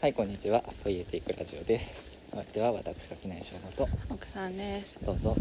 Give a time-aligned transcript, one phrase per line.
[0.00, 0.64] はい、こんにちは。
[0.82, 2.18] ポイエティックラジオです。
[2.32, 5.36] お相手は私垣内翔吾と奥さんですどうぞよ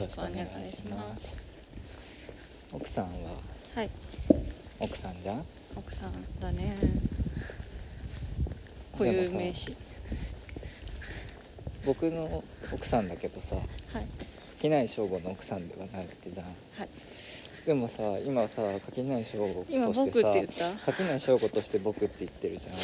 [0.00, 0.34] ろしくお願い
[0.68, 1.42] しますす。
[2.72, 3.10] 奥さんは？
[3.76, 3.90] はい
[4.80, 5.44] 奥さんじゃん？
[5.76, 6.76] 奥さんだね
[8.94, 9.76] 固有名詞
[11.86, 13.64] 僕の奥さんだけどさ、はい
[14.56, 16.46] 垣内翔吾の奥さんではないわけじゃん。
[16.46, 16.52] は
[16.84, 16.88] い
[17.64, 22.74] でもさ、今さ垣内翔吾今としてさ垣内翔吾として僕って言ってるじゃん。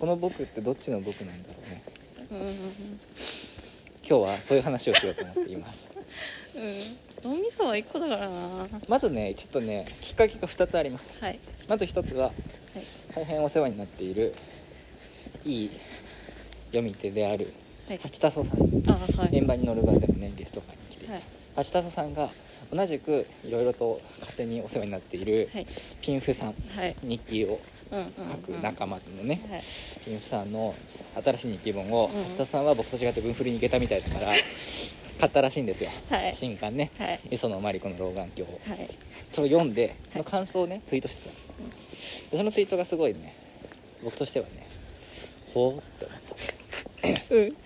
[0.00, 1.82] この僕ってどっちの僕なんだろうね。
[2.30, 2.40] うん。
[2.40, 3.00] うん
[4.02, 5.88] 今日はそういう話をしようと思っています。
[6.56, 6.62] うん。
[6.62, 6.74] うん
[7.22, 8.36] 脳みそは一個だからな。
[8.36, 11.18] はまずね、ちょっとね、きっかけが2つあります。
[11.18, 11.38] いはい。
[11.68, 12.32] まず一つは
[13.14, 14.34] 大変お世話になっている
[15.44, 15.70] いい
[16.68, 17.52] 読み手である
[17.86, 17.98] はい。
[17.98, 18.58] 八田荘さん。
[18.86, 19.36] あはい。
[19.36, 21.12] 円盤に乗る場でもねゲスト会に来て。
[21.12, 21.22] はい。
[21.56, 22.30] 八田荘さんが
[22.72, 25.66] 同じくいろいろと勝手にお世話になっているはい。
[26.00, 26.96] ピンフさんはい。
[27.02, 27.60] 日記を
[27.92, 28.62] うんうん書くうん。
[28.62, 29.62] 仲間のね、はい。
[30.04, 30.74] ピンフさんの
[31.24, 34.28] 新しい日記本を、うん八田さんは僕と違って文振りに行けたみたいだから
[35.18, 36.34] 買ったらしいんですよ、はい。
[36.34, 36.90] 新刊ね。
[36.98, 37.20] はい。
[37.30, 38.60] 磯野真理子の老眼鏡を。
[38.66, 38.88] はい。
[39.32, 41.30] それを読んでその感想をねツイートしてた
[42.32, 43.34] でそのツイートがすごいね
[44.02, 44.66] 僕としてはね
[45.54, 46.18] ほーって思っ
[47.28, 47.34] た。
[47.34, 47.56] うん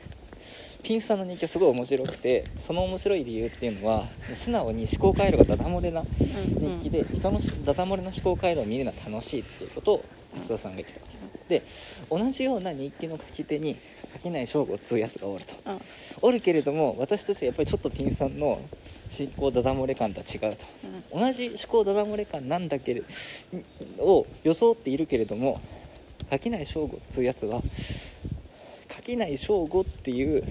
[0.84, 6.06] ピンフさんの日記はすごい面白くてその面白い理由っていうのは素直に思考回路がダダ漏れなうん
[6.78, 10.04] 日記で人のしダダ漏れの思考回路を見るのは楽しいっていうことを
[10.36, 11.00] 松田さんが言ってた。
[11.00, 11.06] わ
[11.48, 11.62] けで
[12.10, 13.76] 同じような日記の書き手に
[14.12, 15.54] 垣内翔吾っつうやつがおると。
[15.64, 15.80] うん。
[16.20, 18.60] おるけれども私としてはやっぱりちょっとピンフさんの思
[19.38, 20.66] 考ダダ漏れ感とは違うと。
[21.14, 21.20] うん。
[21.20, 23.02] 同じ思考ダダ漏れ感なんだけれ
[23.98, 25.62] を装っているけれども
[26.28, 27.62] 垣内翔吾っつうやつは
[29.04, 30.42] 垣内翔吾っていう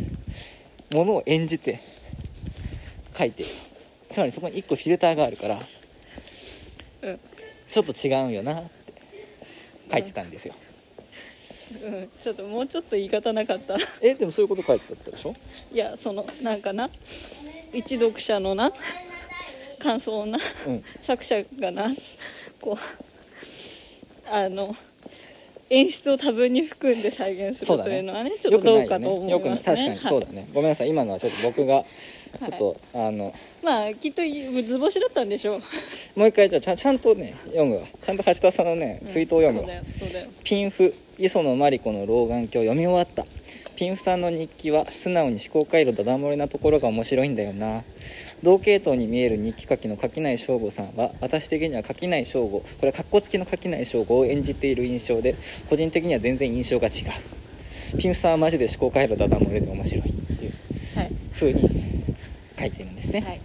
[0.92, 1.80] ものを演じて
[3.18, 3.52] 書いている。
[4.10, 5.60] とつまりそこに1個フィルターがあるから
[7.02, 7.20] うん
[7.72, 8.70] ちょっと違うんよなって
[9.92, 10.54] 書いてたんですよ、
[11.84, 12.10] うん。
[12.22, 13.76] ちょっともうちょっと言い方なかった。
[14.00, 15.34] えでもそういうこと書いてたでしょ？
[15.72, 16.92] いやそのなんかな？
[17.74, 18.72] 一読者のな？
[19.80, 20.38] 感想をな？
[20.68, 20.84] うん。
[21.02, 21.92] 作者がな？
[22.62, 24.76] こうあの
[25.74, 30.10] 演出を多分に含んで再現するというのはねちょっとどうかと思いよくないますね確かに。
[30.10, 30.90] そうだね、ごめんなさい。
[30.90, 33.26] 今のはちょっと僕がちょっと、あの。
[33.26, 35.60] はいまあきっと図星だったんでしょう。
[36.20, 37.88] もう一回じゃあちゃんちゃんとね読むわ。
[38.04, 39.68] ちゃんと橋田さんのね、ツイートを読むわ。
[40.44, 43.26] ピンフ磯野真理子の老眼鏡読み終わった。
[43.76, 47.84] ピンフさんの日記は素直に思考回路ダダ漏れなところが面白いんだよな
[48.44, 55.38] 同系統に見える日記書きの垣内翔吾さんは私的には垣内翔吾これカッコつきの垣内翔吾を演じている印象で
[55.70, 56.92] 個人的には全然印象が違
[57.94, 57.98] う。
[57.98, 60.10] ピンフさんはマジで思考回路ダダ漏れで面白い。
[60.10, 60.54] っていう
[60.96, 61.62] はい風に
[62.60, 63.42] 書いてるんですね、はい。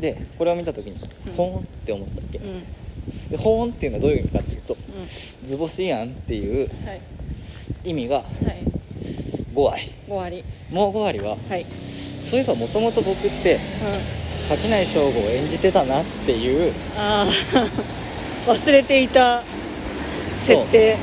[0.00, 0.98] でこれを見た時に
[1.28, 1.32] うん。
[1.34, 2.48] ほーんって思ったっけ、うん。
[2.48, 2.62] うん
[3.30, 4.76] でほーんっていうのはどういう意味かっていうと
[5.44, 7.00] 図星やんっていうはい。
[7.84, 8.26] 意味がはい。
[9.54, 9.60] 5
[10.10, 10.44] 割。
[10.72, 11.64] もう5割ははい
[12.28, 13.60] そういえばもともと僕ってうん。
[14.48, 17.26] 垣内翔吾を演じてたなっていうあ
[18.46, 19.42] あ 忘れていた
[20.44, 20.96] 設定。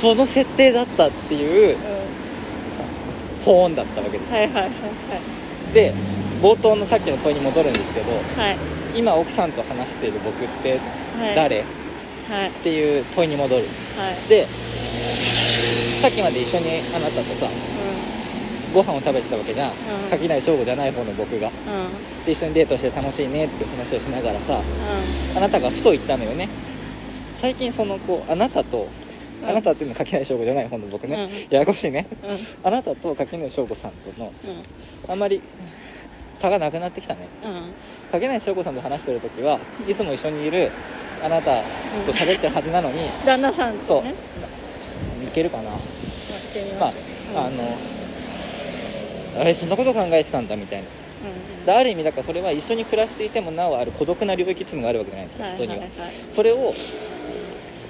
[0.00, 1.76] その設定だったっていううん。
[3.44, 4.70] 保温だったわけですよ、はいはいはい
[5.72, 5.92] で
[6.42, 8.48] 冒頭のさっきの問いに戻るんですけどはい。
[8.50, 8.56] はい
[8.94, 10.70] 今奥さんと話している僕って
[11.20, 11.34] はい。
[11.34, 11.62] 誰、っ
[12.30, 12.50] はい。
[12.62, 13.64] ていう問いに戻る。
[13.96, 14.28] はい。
[14.28, 14.46] で
[16.02, 17.46] さっきまで一緒にあなたとさ
[18.76, 20.10] ご飯を食べてたわけじゃん、うん。
[20.10, 21.50] 垣内翔吾じゃない方の僕が。
[21.66, 21.72] うん。
[21.72, 21.88] うん
[22.26, 24.60] で一緒にデートして楽しいねって話をしながらさ
[25.36, 26.48] あなたがふと言ったのよね。
[27.36, 28.88] 最近そのこうあなたと
[29.42, 29.48] うん。
[29.48, 32.06] あなたっていうのは垣内翔吾じゃない方の僕ね、うややこしいね。
[32.22, 32.30] うん。
[32.30, 34.32] うんあなたと垣内翔吾さんとの
[35.08, 35.18] あん。
[35.18, 35.40] まり
[36.34, 37.28] 差がなくなってきたね。
[37.44, 37.72] うん。
[38.12, 39.58] 垣内翔吾さんと話してる時は
[39.88, 40.70] いつも一緒にいる
[41.24, 41.62] あなた
[42.04, 45.24] と喋ってるはずなのに、旦那さんそう。
[45.24, 45.70] いけるかな。
[46.80, 47.76] まああの
[49.38, 50.86] えそんなこと考えてたんだみたいな。
[50.86, 55.82] うんである意味だからそれは一緒に暮らしていてもなおある孤独な領域っていうのがあるわけじゃないですか、人には,、いい。
[55.82, 55.88] い
[56.30, 56.72] それを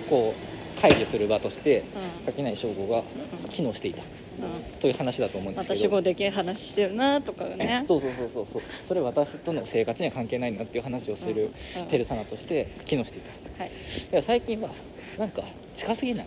[0.08, 0.34] こ
[0.78, 1.84] う会議する場として
[2.20, 2.26] うん。
[2.26, 3.02] 垣内翔吾が
[3.44, 3.48] うん。
[3.50, 4.02] 機能していた。
[4.02, 4.80] うん。
[4.80, 5.80] という話だと思うんですけど。
[5.80, 7.84] 私語できん話してるなとかね。
[7.88, 8.62] そうそうそうそうそう。
[8.88, 11.50] それ私との生活には関係ないなっていう話をする
[11.90, 13.32] ペルソナとして機能していた。
[13.32, 13.70] とはい。
[14.10, 14.70] でも最近は
[15.18, 15.42] なんか
[15.74, 16.26] 近すぎない？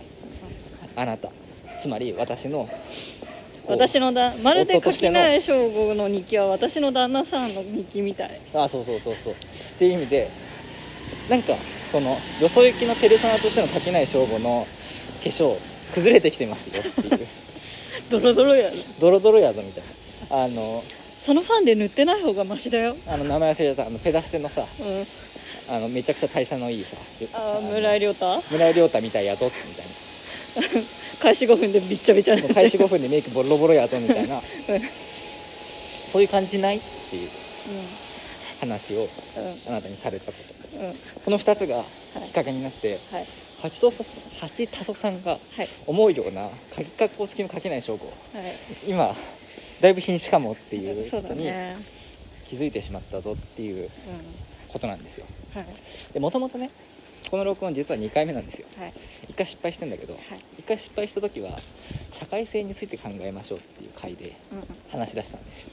[0.96, 1.30] あなた。
[1.80, 2.70] つまり私の
[3.70, 6.08] 私のだまるで垣内翔吾の。
[6.08, 8.42] 日記は私の旦那さんの日記みたい。
[8.54, 9.34] あそうそうそうそう。
[9.34, 9.36] っ
[9.78, 10.30] ていう意味で
[11.30, 11.56] なんか
[11.86, 14.68] そのよそ行きのペルソナとしての垣内翔吾の
[15.24, 15.58] 化粧
[15.94, 17.28] 崩れてきてますよっていう。
[18.10, 19.84] ドロドロやドロドロやぞみたい
[20.30, 20.44] な。
[20.44, 20.84] あの
[21.22, 22.96] そのファンで塗ってない方がマシだよ。
[23.08, 23.86] あの名前忘れちゃった。
[23.88, 24.66] あのペダステのさ。
[24.80, 25.08] うん。
[25.72, 26.98] あのめちゃくちゃ代謝のいいさ。
[27.34, 28.42] あー村井亮太？
[28.50, 30.82] 村井亮太みたいやぞみたいな
[31.22, 34.40] 開始5分でびっちゃびちゃ開始5分でメイクボロボロやとみたいな。
[34.42, 37.30] そういう感じないっていう
[38.62, 39.08] 話をうん。
[39.74, 40.34] あなたにされたこ
[40.74, 40.80] と。
[40.80, 40.86] うん。
[40.88, 40.96] うん
[41.26, 41.84] この2つが
[42.26, 43.26] きっかけになって、はい。
[43.62, 45.68] 八と八多祖さんがはい。
[45.86, 48.56] 思うような鍵格好好きの書けない証拠はい。
[48.88, 49.14] 今
[49.82, 51.50] だいぶ瀕死かもっていうことに
[52.48, 53.90] 気づいてしまったぞっていうう
[54.70, 55.26] ことなんですよ。
[56.20, 56.72] もともとね
[57.30, 58.68] この録音実は2回目なんですよ。
[58.78, 58.94] はい。
[59.30, 60.24] 1回失敗してんだけどはい。
[60.62, 61.58] 1回失敗した時は
[62.12, 64.66] 社会性について考えましょうっていう回でうんうん。
[64.92, 65.70] 話し出したんですよ。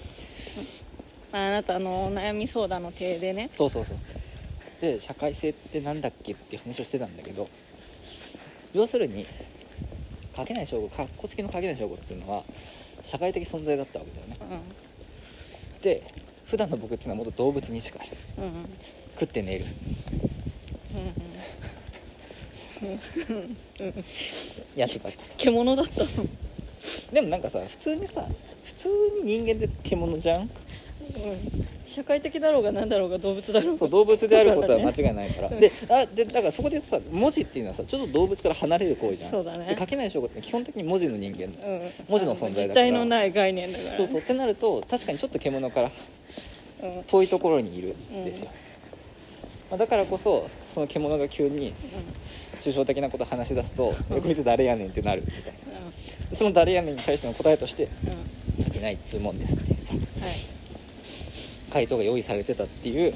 [1.32, 3.50] まああなたのお悩み相談の体でね。
[3.54, 4.06] そうそうそうそう。
[4.80, 7.48] で社会性ってなんだっけっていう話をしてたんだけど
[8.74, 9.24] 要するに
[10.36, 12.42] 書けない証拠かっこつきの書けない証拠っていうのは
[13.02, 14.36] 社会的存在だったわけだよね。
[15.80, 16.02] うで
[16.44, 18.08] 普段の僕っていうのはもっと動物に近い
[18.38, 18.52] んうんうん。
[19.14, 19.64] 食って寝る
[24.74, 25.18] やつだった。
[25.18, 26.00] と獣だった。
[26.02, 26.08] の
[27.12, 28.24] でもなんかさ普通にさ
[28.64, 28.88] 普通
[29.22, 30.42] に人間って獣じゃん？
[30.42, 30.48] うん。
[31.86, 35.60] 社会的だろうが何だろうが動物だろうがそう動物であることは間違違いないから、うん。
[35.60, 39.30] であでだからそこで言うとさ文字っていうのはさちょっと動物から離れる行為じゃん。
[39.30, 39.66] そうだね。
[39.66, 41.44] で書けない証拠って基本的に文字の人間。
[41.44, 41.52] うん。
[42.08, 42.86] 文字の存在だから。
[42.86, 45.90] 実体のない概念だからそうそうってなると確かにちょっと獣から
[46.82, 46.90] うん。
[46.90, 48.50] うん遠いところにいるんですよ、
[49.70, 51.72] まあ、だからこそその獣が急に
[52.60, 55.22] 抽象的なこと話し出すと「うんえこいつ誰やねん」ってなる。
[55.26, 60.02] みたいなでその「誰やねん」に対しての答えとしてうんうん「書けないっつうもんです」っていうさはい。
[61.72, 63.12] 回答が用意されてたっていう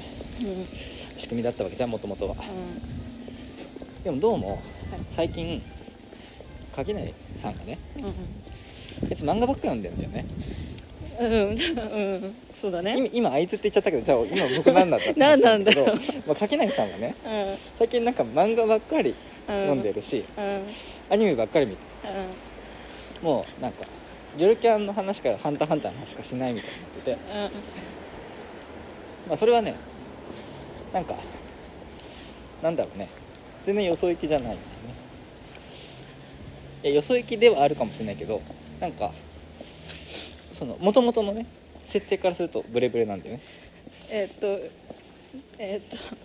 [1.17, 2.35] 仕組みだったわけじゃんもともとは。
[4.03, 4.61] でもどうも
[5.09, 5.61] 最近
[6.75, 7.77] 垣内さんがね
[9.03, 10.25] 別に漫画ばっか読んでんだよね。
[11.19, 11.27] うん。
[11.27, 11.49] うん。
[11.49, 11.53] う
[12.27, 12.95] んそうだね。
[12.97, 17.57] 今今あいつって言っちゃったけどじゃあ今僕何だったって 何なんだよ話けどまあ、垣内さんはねうん。
[17.79, 19.15] 最近なんか漫画ばっかり
[19.47, 19.55] うん。
[19.55, 20.25] 読んでるし、
[21.09, 21.83] アニメばっかり見て。
[23.21, 23.85] もうなんか
[24.37, 27.19] ゆるキャンの話から「ハンターハンター」の話しかしないみたいになってて、うん。
[29.27, 29.75] まあ、それはね
[30.93, 31.15] なんか
[32.63, 33.09] なんだろうね。
[33.63, 34.65] 全然よそ行きじゃないんだよね。
[36.83, 38.41] いやよそ行きではあるかもしれないけど
[38.79, 39.11] なんか
[40.51, 41.45] その元々のね
[41.85, 43.41] 設定からするとブレブレなんだよね。
[44.09, 44.59] えーっと
[45.59, 46.15] えーっと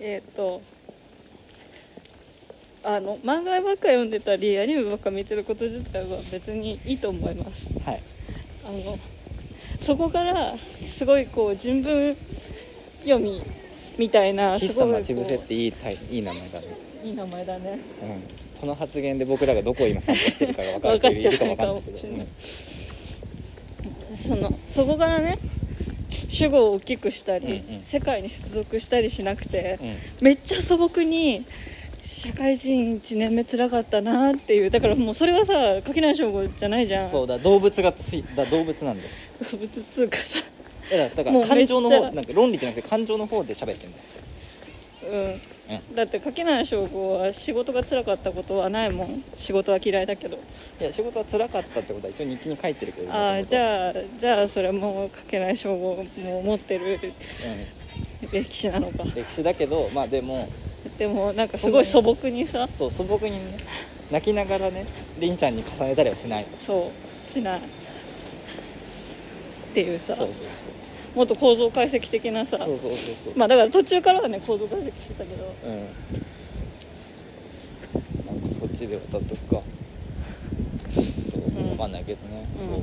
[0.00, 0.62] えーっと
[2.84, 7.66] あの漫画ばっか読んでたりアニメばっか見てること自体は別にいいと思います。
[7.84, 8.02] はい。
[8.66, 8.98] あの
[9.80, 10.54] そこから
[10.96, 12.16] すごいこう人文
[13.02, 13.42] 読み
[13.98, 16.66] みたいな喫すごいこう茶待ち伏せっていいタイいい名前だね、
[17.04, 17.78] いい名前だね。
[18.02, 21.96] うん、この発言で僕らがどこを今散歩してるかが分かる人いるか分かんないけど。
[21.96, 25.38] うかもしそのそこからね
[26.28, 27.82] 主語を大きくしたり、うんうん。
[27.84, 29.96] 世界に接続したりしなくて、うんうん。
[30.20, 31.44] めっちゃ素朴に
[32.24, 34.70] 社会人1年目つらかったなっていう。
[34.70, 35.52] だからもうそれはさ
[35.84, 37.10] 垣内翔吾じゃないじゃん。
[37.10, 39.08] そうだ動物がついだ動物なんだよ。
[39.52, 40.38] 動物っつうかさ
[40.90, 44.02] だからもうめっちゃ感情の方なんか論理じゃなくて感情の方で喋ってんだよ。
[45.12, 45.74] うん。
[45.74, 45.94] うん。
[45.94, 49.22] だって垣内翔吾は仕事が辛かったことはないもん。
[49.36, 50.38] 仕事は嫌いだけど。
[50.80, 53.12] いや仕事は辛かったってことは一応日記に書いてるけど。
[53.12, 56.94] ああじあ、ゃあじゃあそれはもう垣内翔吾も持ってる。
[56.94, 56.98] う
[58.32, 59.04] 歴史なのか。
[59.04, 60.48] ん、歴史だけどまあでも
[60.98, 62.68] でもなんかすごい素朴にさ。
[62.76, 63.58] そう素朴にね
[64.10, 64.86] 泣きながらね
[65.18, 66.46] 凛ちゃんに重ねたりはしない。
[66.58, 66.90] そ
[67.28, 67.58] うしない。
[67.58, 67.62] っ
[69.74, 70.14] ていうさ。
[70.14, 70.36] そうそう
[71.16, 72.58] もっと構造解析的なさ。
[72.58, 73.14] そうそうそうそう。
[73.24, 75.54] そうまあだから途中からはね構造解析してたけど。
[75.64, 75.78] うん。
[78.26, 79.62] なんかそっちで渡っとくか。
[81.60, 82.66] ん分かんないけどね、うん。
[82.66, 82.80] そう。
[82.80, 82.82] っ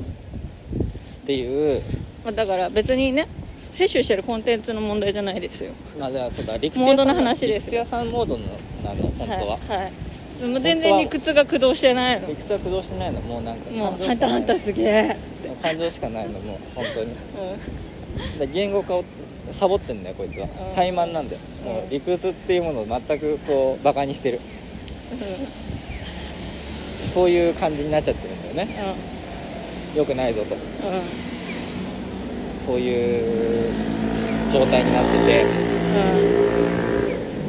[1.26, 1.82] ていう。
[2.24, 3.28] まあだから別にね
[3.72, 5.72] 摂取してるコンテンツの問題じゃないですよ。
[5.98, 8.44] まあだからそうだ理屈モードの話です理屈屋さんモードの
[8.84, 9.92] なの本当は、はい、はい、
[10.40, 12.28] でも全然理屈が駆動してないの。
[12.28, 13.20] 理屈は駆動してないの。
[13.22, 14.08] もうなんかもう「感情しかない。
[14.08, 15.16] ハンターハンターすげえ」
[15.62, 17.06] 感情しかないのもう本当に。
[17.06, 19.04] うだから言語化を
[19.50, 20.44] サボってんだよこいつは。
[20.44, 20.76] うん。
[20.76, 21.40] 怠慢なんだよ。
[21.64, 21.72] うん。
[21.72, 24.38] もう理屈っていうものを全くこうバカにしてる。
[24.38, 24.40] ん。
[27.08, 28.76] そういう感じになっちゃってるんだよね。
[29.96, 30.54] よくないぞと。
[30.54, 31.31] うん
[32.64, 33.72] そういう
[34.50, 35.44] 状態になってて。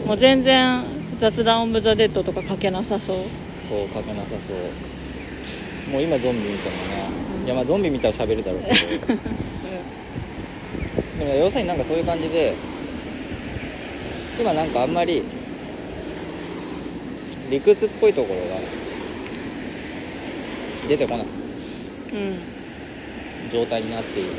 [0.04, 0.08] うん。
[0.08, 0.84] もう全然
[1.20, 3.18] 雑談オブ・ザ・デッドとか書けなさそう。
[3.60, 4.58] そう書けなさそう。
[5.92, 7.10] もう今ゾンビ見てもね
[7.46, 8.76] いやまあゾンビ見たら喋るだろうけど。
[11.20, 12.54] でも要するになんかそういう感じで
[14.40, 15.24] 今なんかあんまり
[17.50, 18.60] 理屈っぽいところが
[20.88, 21.28] 出てこない。
[22.14, 24.30] うん、うん、状態になっている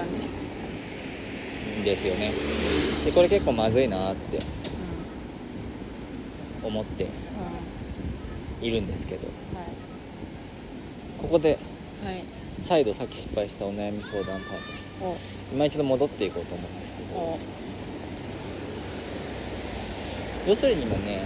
[0.00, 1.80] だね。
[1.80, 2.32] んですよね。
[3.04, 4.40] でこれ結構まずいなってう
[6.64, 7.08] 思ってん。
[8.62, 9.26] いるんですけど。
[9.26, 9.32] は
[11.22, 11.58] ここで
[12.02, 12.22] いはい。
[12.62, 14.38] 再度さっき失敗したお悩み相談パー
[15.12, 15.16] ト。
[15.52, 17.18] 今一度戻っていこうと思うんですけど。
[17.18, 17.38] お。
[20.48, 21.22] 要するに今ね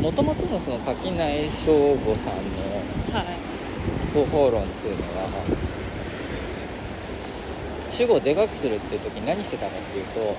[0.00, 2.42] もともとのその垣内翔吾さんの
[3.14, 3.26] はい。
[4.14, 5.28] 方法論っつうのは
[7.92, 10.36] 主語をでかくするっていう時に何してたかっていうと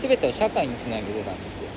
[0.00, 1.68] 全てを社会につなげてたんですよ。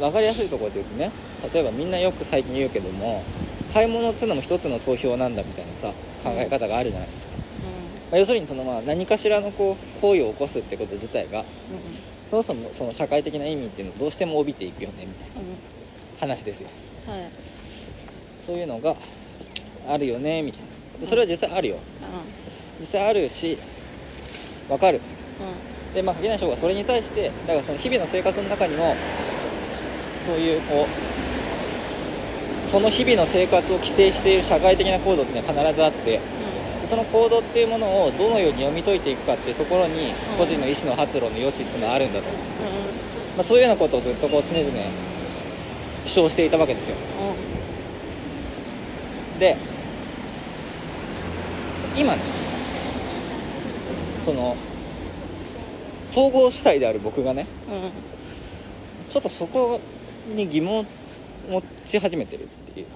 [0.00, 1.10] 分かりやすいところで言うとね
[1.52, 3.24] 例えばみんなよく最近言うけども
[3.74, 7.32] 買い物っつうのも一つの投票なんだみたいなさ考え方があるじゃないですか、
[8.12, 11.44] まあ要するにそのまあ何かしらのこう行為を起こすってこと自体が
[12.30, 15.42] そもそもその社会的な意味っていうのをどうしても帯びていくよねみたいな
[16.20, 16.68] 話ですよ。
[17.08, 17.28] うんはい。
[18.40, 18.94] そういうのが
[19.88, 20.67] あるよねみたいな
[21.00, 21.76] でそれは実際あるよ。
[22.80, 23.58] 実際あるし
[24.68, 25.00] 分かる。
[25.00, 28.94] うでまあ垣内翔がそれに対してだからその日々の生活の中にも
[30.26, 36.20] そういうこうその日々の生活を規定している社会的な行動っていうのは必ずあって
[36.84, 40.38] その行動っていうものをどのように読み解いていくかっていうところにうん。
[40.38, 42.32] 個人の意思の発露の余地っていうのはあるんだと、ま
[43.34, 43.40] うん。
[43.40, 44.70] あ、そういうようなことをずっとこう常々
[46.04, 46.96] 主張していたわけですよ。
[49.38, 49.56] で
[51.96, 52.22] 今ね
[54.24, 54.56] その
[56.10, 57.74] 統合主体である僕がねうん。
[57.74, 57.90] うん
[59.10, 59.80] ちょっとそこ
[60.34, 60.86] に疑問を
[61.48, 62.86] 持ち始めてるっていう。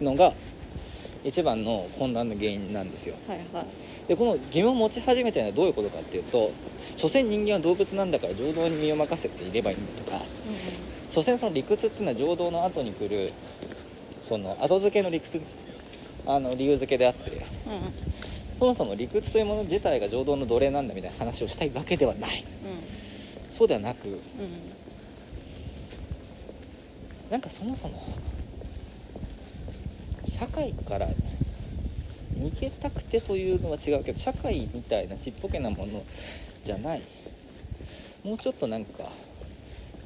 [0.00, 0.32] のが
[1.24, 3.16] 一番の混乱の原因なんですよ。
[3.28, 3.66] はいはい。
[4.08, 6.50] でこの疑問を持ち始めたのはどういうことかっていうと
[6.96, 10.18] 所詮人間は動物なんだから情動に身を任せていればいいんだとか
[11.08, 13.32] 所詮その理屈っていうのは情動の後に来る
[14.28, 15.40] その後付けの理屈
[16.26, 17.72] あの理由付けであってうん。
[17.72, 17.92] うん
[18.58, 22.44] そもそも理屈というもの自体が情動の奴隷なんだみたいな話をしたいわけではない。
[23.52, 24.14] そうではなくうん。
[24.14, 24.20] うん
[27.28, 27.98] なんかそもそも
[30.26, 31.08] 社会から
[32.38, 36.04] 逃げたくてというのは違うけど社会みたいなちっぽけなもの
[36.62, 37.02] じゃない。
[38.22, 39.10] もうちょっとなんか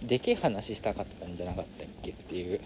[0.02, 2.60] でけえ話したかったんじゃなかったっけっていう。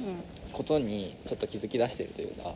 [0.00, 2.54] うんことにちょっと気づき出してるというかう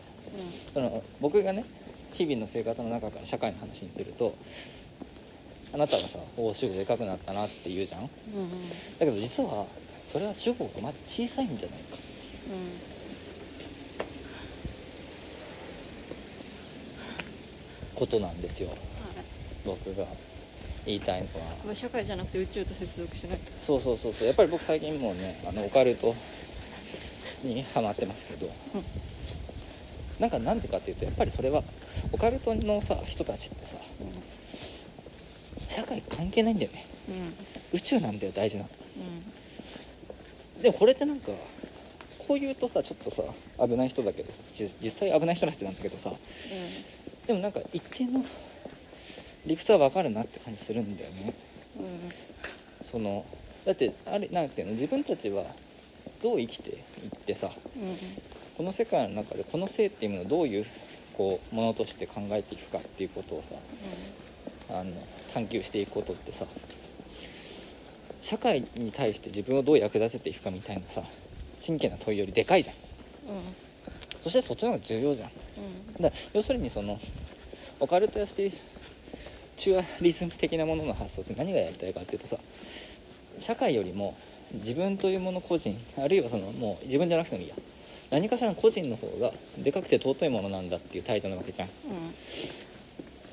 [0.75, 1.65] その僕がね
[2.13, 4.35] 日々の生活の中から社会の話にすると
[5.73, 8.03] あなたはさ「おお主語でかくなったな」って言うじゃん。
[8.03, 8.69] んうん。
[8.71, 9.67] だけど実は
[10.07, 11.97] それは主語がまだ小さいんじゃないか
[17.95, 18.71] ことなんですよ。
[19.65, 20.07] 僕が。
[20.85, 21.47] 言いたいのは。
[21.69, 23.53] はい社会じゃなくて宇宙と接続しないと。
[23.61, 24.27] そうそうそうそう。
[24.27, 26.15] やっぱり僕最近もうねあのオカルト
[27.45, 28.85] にハマってますけど、うん。
[30.19, 31.63] なんかなんでかっていうとやっぱりそれは
[32.13, 33.77] オカルトのさ人たちってさ
[35.69, 36.87] 社会関係ないんだよね。
[37.73, 38.69] 宇宙なんだよ大事なの。
[40.59, 40.63] うん。
[40.63, 41.33] でもこれってなんか
[42.19, 43.23] こう言うとさちょっとさ
[43.59, 46.13] 危ない人だけどじ実際危ない人たちなんだけどさ
[47.27, 48.25] でもなんか一定の
[49.45, 51.35] 理屈は分かるなって感じするんだよね。
[52.81, 53.25] その
[53.65, 55.47] だってあれなんていうの自分たちは
[56.23, 57.83] どう生きていってさうん。
[57.83, 57.97] うん
[58.57, 60.67] この世界の中でこの性っていうものをどういう
[61.17, 63.55] こうものとして考えていくかっていうことをさ
[64.71, 64.93] あの
[65.33, 66.47] 探求していくことってさ
[68.21, 71.03] 社会に対して自分をどう役立てていくかみたいなさ
[71.59, 72.77] 真剣な問いよりでかいじゃん。
[72.77, 72.83] うん。
[74.21, 75.31] そしてそっちの方が重要じゃん。
[75.97, 76.03] うん。
[76.03, 77.01] だ要するにその
[77.81, 78.53] オカルトやスピリ
[79.57, 82.37] チュアリズム的なものの発想って何がやりたいかっていうとさ
[83.39, 84.17] 社会よりも
[84.55, 87.55] 自分というもの個人あるいはそのもう自分じゃなくてもいいや。
[88.11, 91.69] 何かしらの個人の方がでかくて尊いものなんだっていう態度なわけじゃん。
[91.69, 92.15] うん。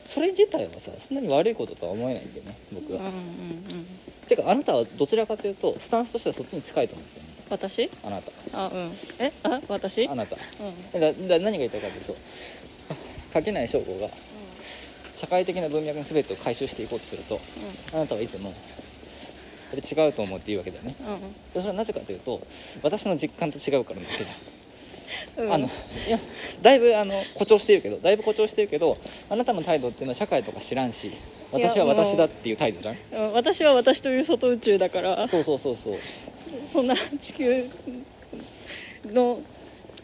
[0.05, 3.87] それ自体はさそんなに悪いこととは思えないんだよね僕は、うんうんうん
[4.27, 7.89] てかあなたはどちらかというとスタンスとしてはそっちに近いと思ってる私？
[8.03, 8.31] あなた。
[8.53, 8.91] あうん。
[9.17, 9.31] え？
[9.43, 9.59] あ？
[9.67, 10.07] 私？
[10.07, 10.35] あなた。
[10.93, 10.99] うん。
[10.99, 12.15] だだ何が言いたいかというと
[13.33, 14.09] 垣内翔吾が
[15.15, 17.39] 社会的な文脈の全てを回収していこうとすると
[17.93, 18.53] あなたはいつも
[19.69, 20.95] これ違うと思うって言うわけだよね。
[20.99, 21.61] うん。
[21.61, 22.41] それはなぜかというと
[22.81, 25.53] 私の実感と違うからなわけじゃんうん。
[25.53, 25.67] あの
[26.07, 26.19] いや
[26.61, 28.97] だいぶあの誇張してるけどだいぶ誇張してるけど
[29.29, 31.11] あなたの態度っていうのは社会とか知らんし
[31.51, 32.95] 私は私だっていう態度じゃん。
[33.11, 33.33] うん。
[33.33, 35.27] 私は私という外宇宙だから。
[35.27, 35.95] そうそうそうそう。
[36.71, 37.65] そんな地球
[39.05, 39.41] の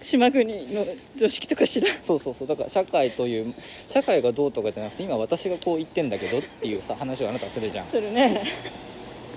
[0.02, 2.02] 島国の常識とか知らん。
[2.02, 2.48] そうそうそう。
[2.48, 3.54] だから社会という
[3.88, 7.88] 社会がどうとかじゃなくて今私がこう言ってんだけどっていうさ話をあなたはするじゃん。
[7.88, 8.42] するね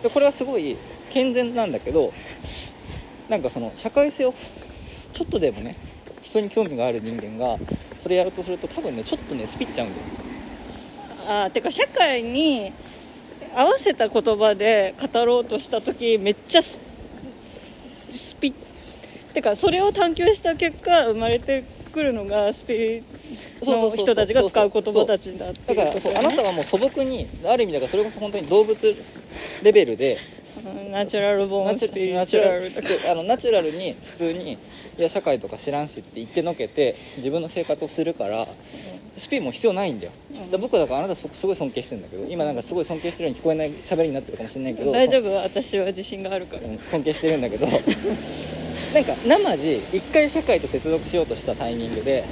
[0.03, 0.77] でこれはすごい
[1.11, 2.13] 健全なんだけど
[3.29, 4.35] なんかその社会性を
[5.13, 5.77] ちょっとでもね
[6.23, 7.59] 人に興味がある人間が
[8.03, 10.07] それやろうとすると多分ねちょっとねスピっちゃうんだよ。
[11.27, 12.73] あーてか社会に
[13.55, 16.79] 合わせた言葉で語ろうとした時めっちゃス
[18.15, 18.55] スピ
[19.35, 21.65] てかそれを探求した結果生まれて
[21.99, 23.03] くるのがスピ
[23.63, 28.97] の人たちが使う言葉たちだってだいうだからそうあなたはもう素朴にある意味だからそれこそ本当に動物
[29.65, 30.19] レベルで
[30.65, 34.59] うんナチュラルボーンスピリチチュルあのナチュラルに普通にい
[35.03, 38.47] や社会とか知らんしって言ってのけて自分の生活をするから
[39.17, 40.13] スピンも必要ないんだよ、
[40.53, 40.61] うん。
[40.61, 45.35] 僕はだからあなたすすごい尊敬してるんだけど今なんかすごい尊敬してるように聞こえない喋りになってるかもしれないけど大丈夫？
[45.35, 46.63] 私は自信があるから。
[46.63, 47.67] うん尊敬してるんだけど
[48.95, 52.25] なんか生地一回社会と接続しようとしたタイミングで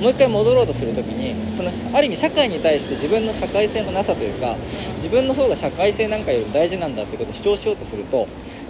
[0.00, 4.56] もう一回戻ろうとするときにそのある意味社会に対して自分の社会性のなさというか
[4.96, 8.26] 自分の方が社会性なんかよりも大事なんだってことを主張しようとすると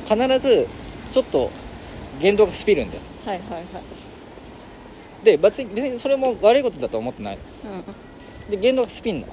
[0.08, 0.66] 必ず
[1.12, 1.50] ちょっと
[2.20, 3.02] 言動がスピるんだよ。
[3.25, 3.64] はいはいはい。
[5.25, 7.38] で別に別にそれも悪いことだとは思ってない。
[7.64, 9.26] うんで言動がスピんの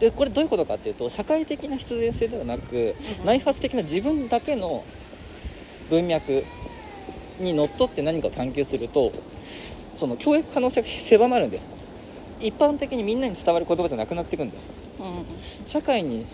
[0.00, 3.24] でこれどういうことかっていうと社会的な必然性ではなくうん。
[3.24, 4.84] 内発的な自分だけの
[5.88, 6.42] 文脈
[7.40, 9.12] にのっとって何かを探求すると
[9.94, 11.62] その教育可能性が狭まるんだよ。
[12.40, 14.60] 一般的にみんなに伝わる言葉じゃなくなっていくんだよ。
[15.00, 15.06] うん。
[15.06, 15.24] うん
[15.64, 16.26] 社会に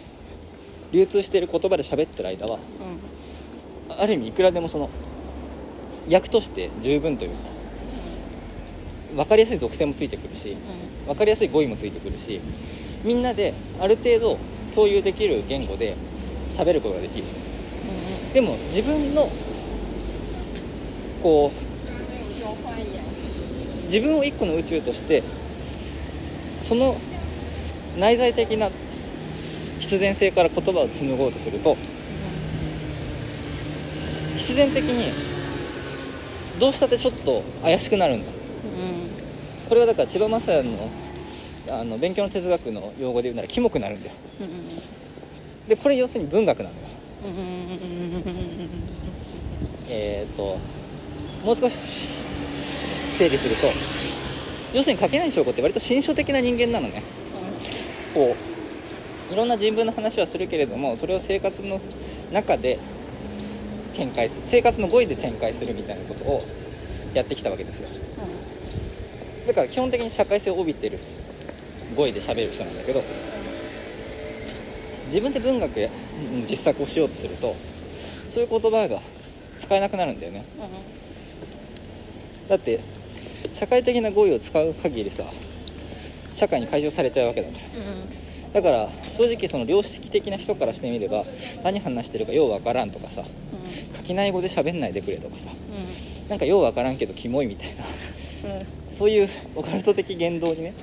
[0.92, 2.59] 流通している言葉で喋ってる間は
[3.90, 4.90] うんある意味いくらでもその
[6.09, 7.37] 役として十分というか
[9.16, 10.56] 分かりやすい属性もついてくるし
[11.06, 12.40] 分かりやすい語彙もついてくるし
[13.04, 14.38] みんなである程度
[14.75, 15.97] 共有できる言語で
[16.50, 17.25] 喋ることができる。
[18.35, 19.30] でも自分の
[21.22, 25.22] こう自分を一個の宇宙として
[26.61, 26.96] その
[27.98, 28.70] 内在的な
[29.78, 31.76] 必然性から言葉を紡ごうとすると
[34.37, 35.12] 必然的に
[36.58, 38.28] どうしたってちょっと怪しくなるんだ。
[38.28, 38.35] うん。
[39.68, 40.88] これはだから千葉雅也の
[41.70, 44.14] あの勉強の哲学の用語で言うならキモくなるんだよ。
[44.40, 44.48] うん
[45.68, 46.87] でこれ要するに文学なんだよ。
[47.24, 47.32] うん。
[49.88, 50.58] えー、と
[51.44, 52.09] もう少し
[53.18, 53.66] 整理すると
[54.72, 57.02] 要するに書けない証拠って割と心象的な人間なのね。
[58.14, 58.37] こ
[59.31, 61.81] ういろんな人文の話はするけれどもそれを生活の
[62.31, 62.78] 中で
[63.94, 66.42] 展開する生活の語彙で展開するみたいなことを
[67.14, 67.88] やってきたわけですよ。
[69.46, 70.98] だから基本的に社会性を帯びてる
[71.96, 73.02] 語彙で喋る人なんだけど
[75.07, 75.90] 自分で文学や
[76.48, 77.57] 実作をしようとすると
[78.33, 79.00] そういう言葉が
[79.59, 80.44] 使えなくなるんだよね。
[82.53, 82.81] だって
[83.55, 85.25] 社会的な語彙を使う限りさ
[86.35, 87.59] 社会に解消されちゃうわけだか
[88.53, 88.61] ら。
[88.61, 91.25] だから正直その良識的な人からしてみれば
[91.65, 93.25] 何話してるかようわからんとかさ
[93.97, 95.49] 書きない語で喋んないでくれとかさ
[96.29, 97.85] なんかようわからんけどキモいみたいな
[98.93, 100.75] そういうオカルト的言動にね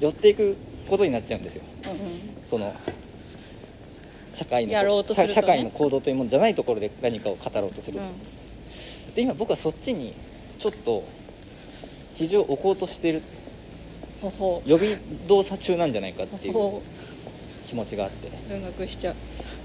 [0.00, 0.58] 寄っていく
[0.90, 1.62] ことになっちゃうんですよ。
[2.46, 2.74] その
[4.34, 5.04] 社会のね。
[5.14, 7.98] 社社会の行動というものじゃないところで何かを語ろうとする、
[9.14, 10.12] で今僕はそっちに
[10.58, 11.04] ちょっと
[12.14, 13.22] 非常を置こうとしてる。
[14.64, 16.82] 予備動作中なんじゃないかっていうほ
[17.66, 18.30] 気持ちがあって。
[18.48, 19.14] 文学しちゃう。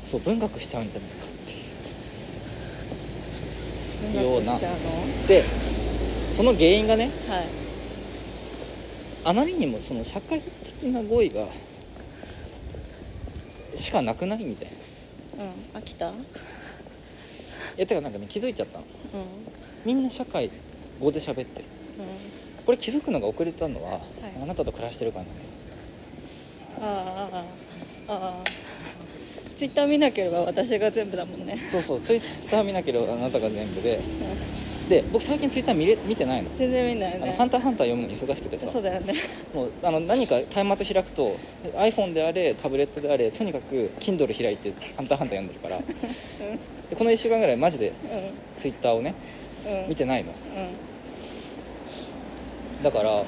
[0.04, 1.56] そう文学しちゃうんじゃないかってい
[4.10, 4.13] う。
[4.13, 4.60] 文ような。
[5.28, 5.43] で
[6.36, 7.45] その原因がねはい。
[9.23, 11.47] あまりにもその社会的な語彙が
[13.75, 14.71] しかなくないみたい
[15.38, 15.45] な。
[15.45, 15.80] うん。
[15.80, 16.10] 飽きた？
[16.10, 16.25] うん
[17.78, 18.86] えてかなんかね気づいちゃったの。
[19.86, 20.52] みんな社会
[20.99, 21.65] 語で喋ってる。
[22.59, 22.65] うん。
[22.65, 24.01] これ気づくのが遅れたのは、い。
[24.41, 25.49] あなたと暮らしてるからなんだよ。
[26.81, 28.43] ああああ
[29.57, 31.57] ツイッター見なければ私が全部だもんね。
[31.69, 33.97] そうそうツイッター見なければあなたが全部で。
[33.97, 34.89] うん。
[34.89, 36.49] で僕最近ツイッター見れ見てないの。
[36.57, 37.19] 全然見ないね。
[37.21, 38.71] あのハンターハンター読むのに忙しくてさ。
[38.71, 39.13] そうだよね。
[39.53, 41.35] もうあの何か端末開くと
[41.75, 45.77] iPhone であれタブレットであれとにかく Kindle 開いてハンターハンター読んでるから。
[46.89, 47.95] でこの1週間ぐらいマジでうん。
[48.57, 49.13] ツイッターをね
[49.67, 49.83] うん。
[49.83, 50.31] うん見てないの。
[50.55, 50.69] うんうん
[52.83, 53.23] だから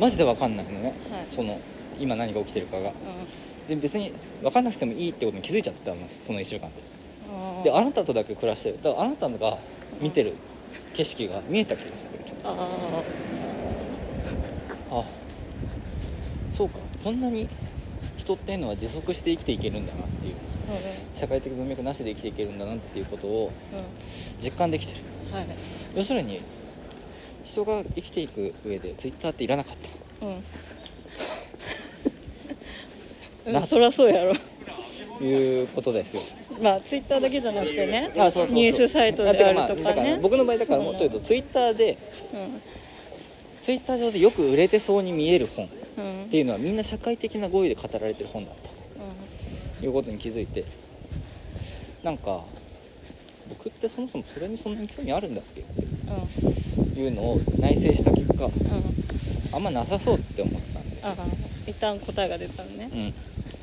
[0.00, 1.26] マジで分かんないのね、はい。
[1.26, 1.60] その
[1.98, 2.90] 今何が起きてるかが。
[2.90, 2.92] う
[3.68, 7.60] で別に分かんなくてもいいってことに気づいちゃったのこの1週間で。
[7.60, 7.62] ん。
[7.64, 8.78] であなたとだけ暮らしてる。
[8.82, 9.58] だからあなたが
[10.00, 10.34] 見てる
[10.94, 12.48] 景色が見えた気がしてるちょっと。
[12.50, 12.54] あ
[14.90, 15.04] あ。
[16.52, 16.78] そうか。
[17.04, 17.48] こんなに
[18.16, 20.34] 人っていうのは持続して生きていけるんだなっていう。
[21.14, 25.32] 社会的文脈なしで生きていけるんだなっていうことをう実感できてる。
[25.32, 25.46] んはい。
[25.94, 26.40] 要するに
[27.58, 29.76] 人が生きていく上でツイッターっていらなかっ
[30.20, 30.26] た。
[30.26, 30.30] う
[33.48, 33.52] ん。
[33.52, 34.34] な うんそりゃそうやろ。
[35.18, 36.22] ということですよ。
[36.62, 38.54] まあツイッターだけじゃなくてねあそうそうそう。
[38.54, 41.98] ニュースサイトであるとあてまあだか僕の場合だからもっと言うとツイッターで
[42.32, 42.62] うん。
[43.62, 45.68] ツイッター上でよく売れてそうに見える本っ
[45.98, 48.68] うんていうのはみんな社会的な語彙で語られてる本だった。
[49.84, 50.64] いうことに気づいて
[52.02, 52.44] なんか
[53.48, 55.97] 僕ってそもそもそれにそんなに興味あるんだっけっうんて
[56.96, 58.52] いうのを内省した結果うん
[59.52, 61.14] あんまなさそうって思ったんですよ。
[61.16, 61.26] あ、
[61.66, 63.14] 一旦答えが出たのね。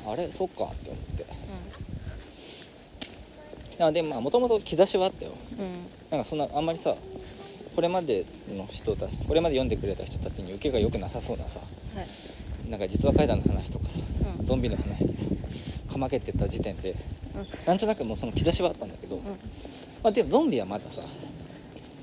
[0.06, 1.22] うん、あれそっかって思って。
[3.78, 5.30] うあでもまあもともと兆しはあったよ。
[5.30, 5.86] んうん。
[6.10, 6.94] なんかそんなあんまりさ
[7.74, 11.60] これまでの人たこれまで読んでくれた人たちに受けが良くなさそうなさ
[11.94, 12.70] はい。
[12.70, 13.98] なんか実話怪談の話とかさ
[14.38, 14.44] うん。
[14.44, 15.26] ゾンビの話にさ
[15.92, 16.96] かまけてた時点で
[17.34, 17.46] うん。
[17.66, 19.22] なんとなくもうその兆しはあったんだけど、うん。
[20.02, 21.02] まあ、でもゾンビはまださ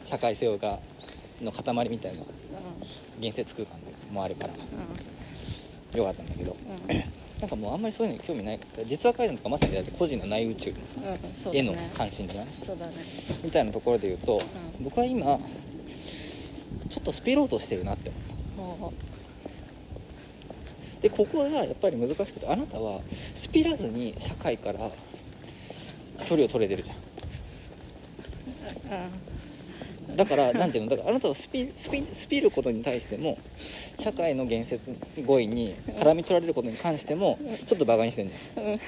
[0.04, 0.80] 社会性が
[1.42, 2.24] の塊みたいな
[3.20, 3.78] 現説空間
[4.12, 4.54] もあるから。
[5.98, 6.56] よかったんだけど。
[6.90, 6.96] うん。
[6.96, 7.04] う ん
[7.40, 8.60] なんかもうあんまりそういうのに興味ない。
[8.88, 11.60] 実話怪談とかまさにだって個人の内宇宙のさ、うんね。
[11.60, 12.54] 絵の関心じゃない？
[12.66, 12.94] そうだね。
[13.44, 14.84] みたいなところで言うと、ん。
[14.84, 15.40] 僕は今
[16.90, 18.12] ちょっとスピろうとしてるなって
[18.58, 18.84] 思った。
[18.86, 18.94] ほ
[21.02, 23.02] でここがやっぱり難しくてあなたは
[23.36, 24.90] スピらずに社会から
[26.26, 26.98] 距離を取れてるじゃん。
[26.98, 27.00] う
[30.16, 33.38] だからなんていうのだからあなたはスピスピスピることに対しても
[34.00, 34.96] 社会の言説
[35.26, 38.64] 語彙に絡み取られることに関してもちょっとバカにしてんじゃん。
[38.64, 38.80] んうん。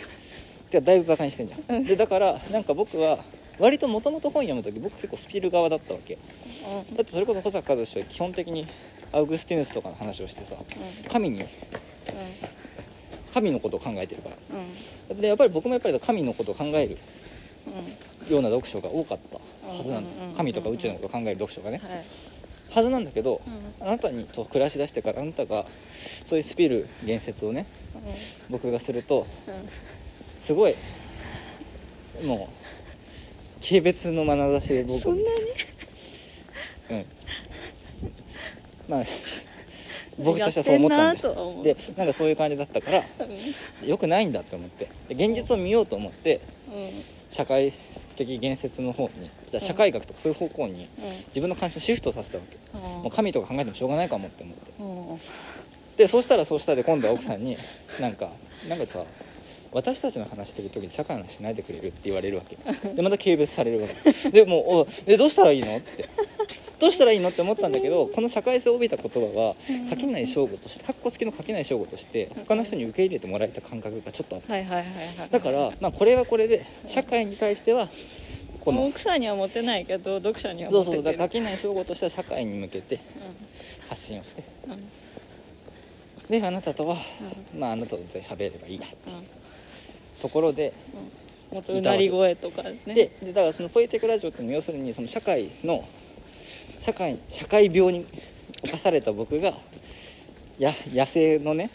[0.70, 1.84] てかだいぶバカにしてんじゃん。
[1.86, 3.20] でだからなんか僕は
[3.60, 6.16] 割ともともと本読む時僕結構スピる側だったわけ。
[6.16, 8.68] だってそれこそ保坂和志は基本的に
[9.12, 10.56] アウグスティヌスとかの話をしてさ
[11.08, 11.46] 神に
[13.34, 14.36] 神のことを考えてるから。
[14.52, 15.22] うんうん。
[15.22, 16.98] でやっぱり僕もやっぱり神のことを考える
[17.68, 17.70] う
[18.02, 18.06] ん。
[18.30, 20.38] ような読書が多かったはずなんだ。
[20.38, 21.82] 神とか宇宙のことを考える読書がね。
[22.70, 23.40] はずなんだけどう
[23.80, 25.66] あなたにと暮らしだしてからあなたが
[26.26, 27.68] そういうスピル言説をね
[28.50, 29.28] 僕がすると
[30.40, 30.76] すごい
[32.24, 32.50] も
[33.62, 35.28] う軽蔑の眼差しで僕そんなに？
[36.90, 37.06] うん。
[38.90, 39.04] まあ
[40.18, 41.18] 僕としてはそう思ったん
[41.64, 43.04] ででなんかそういう感じだったから
[43.82, 43.88] うん。
[43.88, 44.90] よくないんだって思って。
[45.14, 46.42] で現実を見ようと思って
[46.74, 47.04] うん。
[47.30, 47.74] 社会
[48.16, 49.10] 的言説の方
[49.52, 50.88] に社会学とかそういう方向に
[51.28, 52.58] 自分の関心をシフトさせたわけ。
[52.74, 52.82] うん。
[52.82, 55.20] もう神とか考えてもしょうがないかもって思ってうん。
[55.98, 57.58] でそうしたらそうしたで今度は奥さんに
[58.00, 58.32] なんか
[58.68, 59.04] なんかさ
[59.72, 62.58] 私たちの話してる時に社会の話しないでくれるって言われるわけ。
[62.94, 64.32] でまた軽蔑されるわけ。
[64.32, 66.08] でもうおえどうしたらいいのって
[66.80, 69.56] どうしたらいいのって思ったんだけどこの社会性を帯びた言葉は
[69.90, 75.28] 垣内翔吾としてかっこつきの垣内翔吾として他の人に受け入れてもらえた感覚がちょっとあった。
[75.30, 77.90] だから、まあ、これはこれで社会に対しては
[78.60, 83.00] この奥さんには持てないけど読者にはそうそう持ててるだから垣内翔吾としては社会に向けて
[83.90, 84.44] 発信をして。
[84.66, 84.72] うん。
[84.74, 84.80] うん
[86.30, 86.98] であなたとは、
[87.58, 89.28] まああなたと喋ればいいやうん。
[90.20, 90.74] ところで
[91.52, 92.80] もっとうなり声とかね。
[92.86, 95.88] ででだからそのポエティックラジオっていうのは要するにその社会の
[96.86, 98.06] 社会社会病に
[98.64, 99.56] 侵された僕が
[100.60, 101.72] や野生のね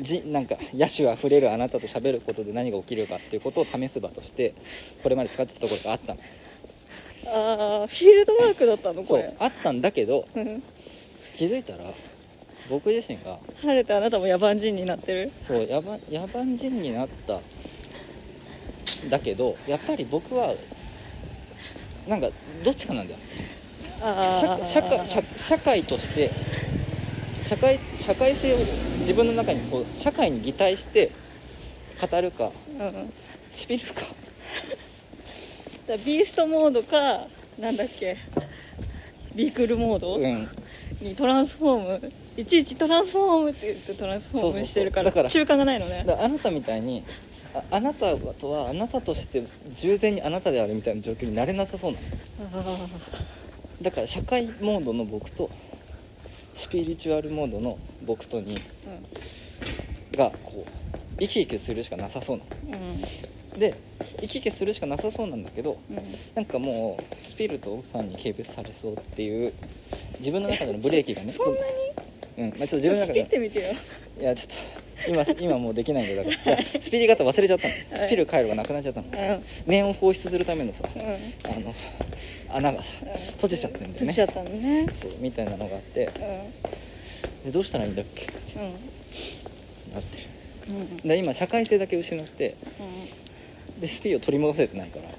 [0.00, 4.54] じなんか野種あふれるあなたと喋ることで何が起きるかっていうことを試す場として
[5.02, 6.20] これまで使ってたところがあったの。
[7.26, 9.34] ああフィールドワークだったのそうこれ。
[9.40, 10.62] あったんだけどうん。
[11.36, 11.92] 気づいたら
[12.70, 15.32] 僕自身が晴れてあなたも野蛮人になってる。
[15.42, 17.40] そう野蛮野蛮人になった。
[19.10, 20.54] だけどやっぱり僕は
[22.06, 22.30] なんか
[22.64, 23.20] どっちかなんだよ。
[23.20, 23.59] あ
[24.00, 26.30] 社社会社社会として
[27.44, 28.58] 社会社会性を
[28.98, 31.12] 自分の中にこう社会に擬態して
[32.00, 33.12] 語るかうん
[33.50, 34.02] スピるか。
[35.86, 37.26] だビーストモードか
[37.58, 38.16] なんだっけ
[39.34, 40.16] ビークルモード？
[40.16, 40.48] うん。
[41.00, 42.12] にトランスフォーム。
[42.36, 45.24] いちいちトランスフォームって言ってトランスフォームしてるからそう。
[45.24, 46.04] そうそうだから中間がないのね。
[46.20, 47.04] あなたみたいに
[47.54, 49.42] ああなたとはあなたとして
[49.74, 52.06] 従前にあなたであるみたいな状況になれなさそうなの。
[52.60, 52.86] あ
[53.82, 55.50] だから社会モードの僕と
[56.54, 60.70] スピリチュアルモードの僕とにーがこう
[61.18, 62.44] 生き生きするしかなさそうな。
[62.76, 63.58] うん。
[63.58, 63.74] で
[64.20, 65.96] 生き生きするしかなさそうなんだけどうん。
[66.34, 69.52] なんかもうスピルと奥さんに軽蔑されそうっていう
[70.18, 71.60] 自分の中でのブレーキがねそんな
[72.36, 72.50] に？
[72.50, 72.58] うん。
[72.58, 73.72] まあ、ちょっと自分の中でってみてよ。
[74.20, 74.56] いやちょっと
[75.08, 77.74] 今今もうできないんだだからいやスピリ方忘れちゃったの。
[77.74, 79.06] はいスピル回路がなくなっちゃったの。
[79.08, 79.44] うん。
[79.66, 81.02] 念を放出するためのさうん。
[81.02, 81.74] あの
[82.52, 82.92] 穴がさ
[83.32, 84.12] 閉じちゃってるんだよね。
[84.12, 84.86] 閉じちゃったのね。
[84.94, 86.06] そうみたいなのがあって。
[86.06, 87.44] うん。
[87.44, 88.26] でどうしたらいいんだっけ？
[88.26, 89.94] うん。
[89.94, 90.24] なってる。
[90.68, 90.96] うん。
[91.08, 92.56] で今社会性だけ失って
[93.78, 95.12] うでスピを取り戻せてないからん。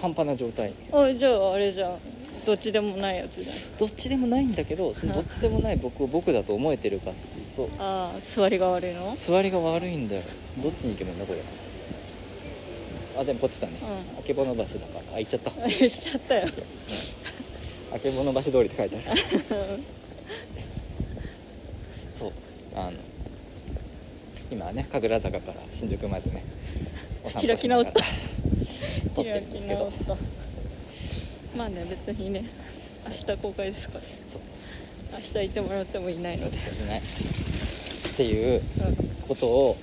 [0.00, 0.72] 半端な状態。
[0.92, 1.98] うんあじゃああれじゃん
[2.46, 3.56] どっちでもないやつじゃん。
[3.76, 9.14] どっちでもないんだけどそのどっちでもない僕を僕だと思えてるかっていうとああ座りが悪いの？
[9.16, 10.22] 座りが悪いんだよ。
[10.62, 11.40] どっちに行けばいいんだこれ。
[13.18, 14.18] あでもこっちだね、うん。
[14.20, 15.16] あけぼの橋だから。
[15.16, 15.50] あ行っちゃった。
[15.60, 16.48] あ言っちゃったよ。
[17.92, 19.20] あけぼの橋通りって書いてある。
[22.16, 22.32] そう。
[22.76, 22.98] あの
[24.50, 26.44] 今はね神楽坂から新宿までね
[27.24, 28.04] お散歩開き直った。
[28.04, 28.14] しなが
[29.08, 29.78] ら撮ってるんですけど。
[29.80, 30.16] 直った
[31.56, 32.44] まあね別にね
[33.08, 34.04] 明日公開ですから。
[34.28, 34.40] そう。
[35.12, 37.02] 明日いてもらってもいないそうのでですね
[38.12, 38.96] っていううん
[39.28, 39.76] ことを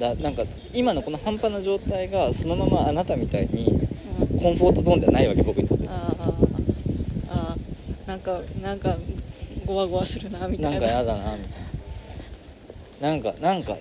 [0.00, 3.66] だなんか今のこの半端な状態がそのままあなたみたいに
[4.30, 6.22] うんコンフォートゾーンではないわけ僕にとってあー
[7.30, 8.96] あーなんかなんか
[9.66, 11.62] ゴワゴワするなみたなないんかやだなみたい
[13.02, 13.76] ななんかなんか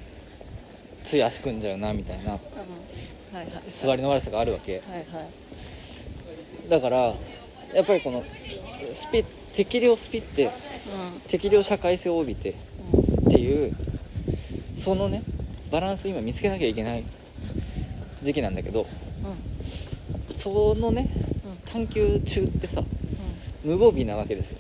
[1.04, 5.30] つい足組んじゃうなみたいなうんはいはい座りの悪さがあるわけはいはい
[6.70, 6.98] だから
[7.74, 8.24] やっぱりこの
[8.94, 10.50] スピ適量スピって
[11.28, 13.76] 適量社会性を帯びてっていう
[14.76, 15.24] そのね
[15.72, 17.04] バランスを今見つけなきゃいけない
[18.22, 18.88] 時期なんだけど
[20.30, 20.36] うん。
[20.36, 21.10] そのね
[21.46, 21.58] うん。
[21.72, 23.72] 探求中ってさうん。
[23.72, 24.60] 無防備なわけですよ。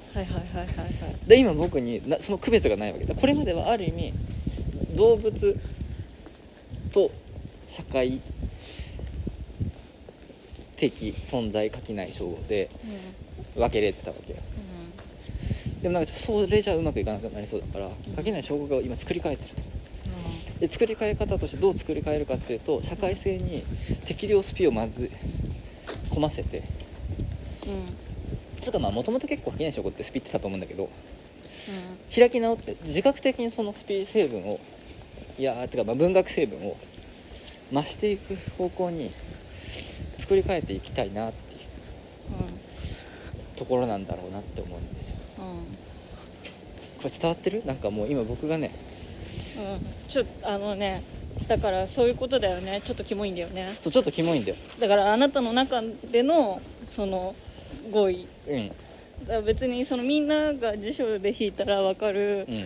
[1.28, 3.06] で今僕になその区別がないわけ。
[3.06, 4.14] だこれまではある意味
[4.96, 5.58] 動物
[6.92, 7.12] と
[7.68, 8.20] 社会
[10.78, 12.70] 的存在書きない称号で
[13.56, 13.62] うん。
[13.62, 14.40] 分けれてたわけよ。
[15.82, 19.62] でもなんかそれじゃうまくいかなくなりそうだから書けない称号が今作り変えてると。
[20.60, 23.64] で作り変え方としてどう作り変えるかっていうと社会性に
[24.06, 25.12] 適量スピをまず
[26.10, 26.64] 込ませて
[27.66, 27.74] うん。
[27.74, 28.08] うん
[28.62, 30.90] つうかまあもともと結構書けない証拠ってスピってたと思うんだけど
[32.14, 34.60] 開き直って自覚的にそのスピ成分を
[35.38, 36.76] いやーてかまあ文学成分を
[37.72, 39.12] 増していく方向に
[40.18, 41.60] 作り変えていきたいなっていう
[43.56, 45.18] ところなんだろうなって思うんですよ。
[45.40, 45.52] うんうん
[46.98, 47.64] これ伝わってる？
[47.64, 48.72] なんかもう今僕がね。
[49.56, 50.12] うん。
[50.12, 51.04] ちょあのね
[51.48, 52.82] だからそういうことだよね。
[52.84, 53.78] ちょっとキモいんだよね。
[53.80, 54.58] そうちょっとキモいんだよ。
[54.80, 57.36] だからあなたの中でのその
[57.92, 58.70] 語彙うん。
[58.70, 58.78] だか
[59.28, 62.48] ら別にそのみんなが辞書で引いたら分かる。
[62.50, 62.66] うん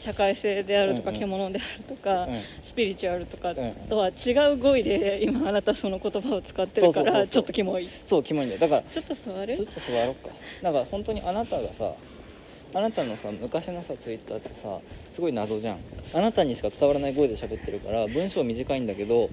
[0.00, 2.38] 社会性であるとか獣であるとか、うん。
[2.62, 3.72] スピリチュアルとかうん。
[3.88, 7.88] とは違う語彙で今あなたその言葉を使ってるからちょっとキモい。
[8.04, 9.56] そうキモいんだよだからちょっと座る？
[9.56, 10.34] ちょっと座ろうか。
[10.62, 11.92] だから本当にあなたがさ
[12.72, 14.78] あなたのさ昔のさツイッターってさ
[15.10, 15.78] すごい謎じゃん。
[16.14, 19.28] あなたにしか伝わらない声で喋ってるから文章短いんだけど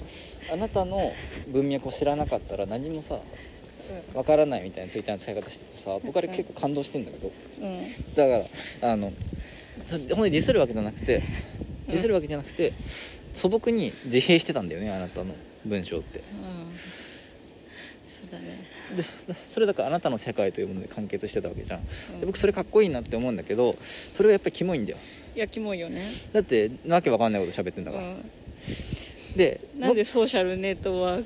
[0.51, 1.13] あなたの
[1.47, 3.19] 文脈を知らなかったら何もさ
[4.13, 7.31] わからないみたいなツイッターの使い方しててさ僕あれ結構感動してんだけど。
[7.61, 7.77] うん。
[7.77, 8.45] うんだか
[8.81, 9.13] らあのそ
[9.89, 11.23] 本当にディスるわけじゃなくて
[11.87, 12.73] ディスるわけじゃなくて
[13.33, 15.35] 素朴に自閉してたんだよねあなたの
[15.65, 16.21] 文章って。
[18.07, 18.65] そうだね。
[18.95, 19.13] でそ
[19.49, 21.81] それだからあなたの世界というもので完結してたわけじゃん。
[22.13, 22.19] うん。
[22.19, 23.75] で僕それかっこいいなって思うんだけど
[24.13, 24.97] それがやっぱりキモいんだよ。
[25.35, 26.01] いやキモいよね。
[26.33, 28.23] だってわけわかんないこと喋ってんだから、うん。
[29.35, 31.25] でなんでソーシャルネットワー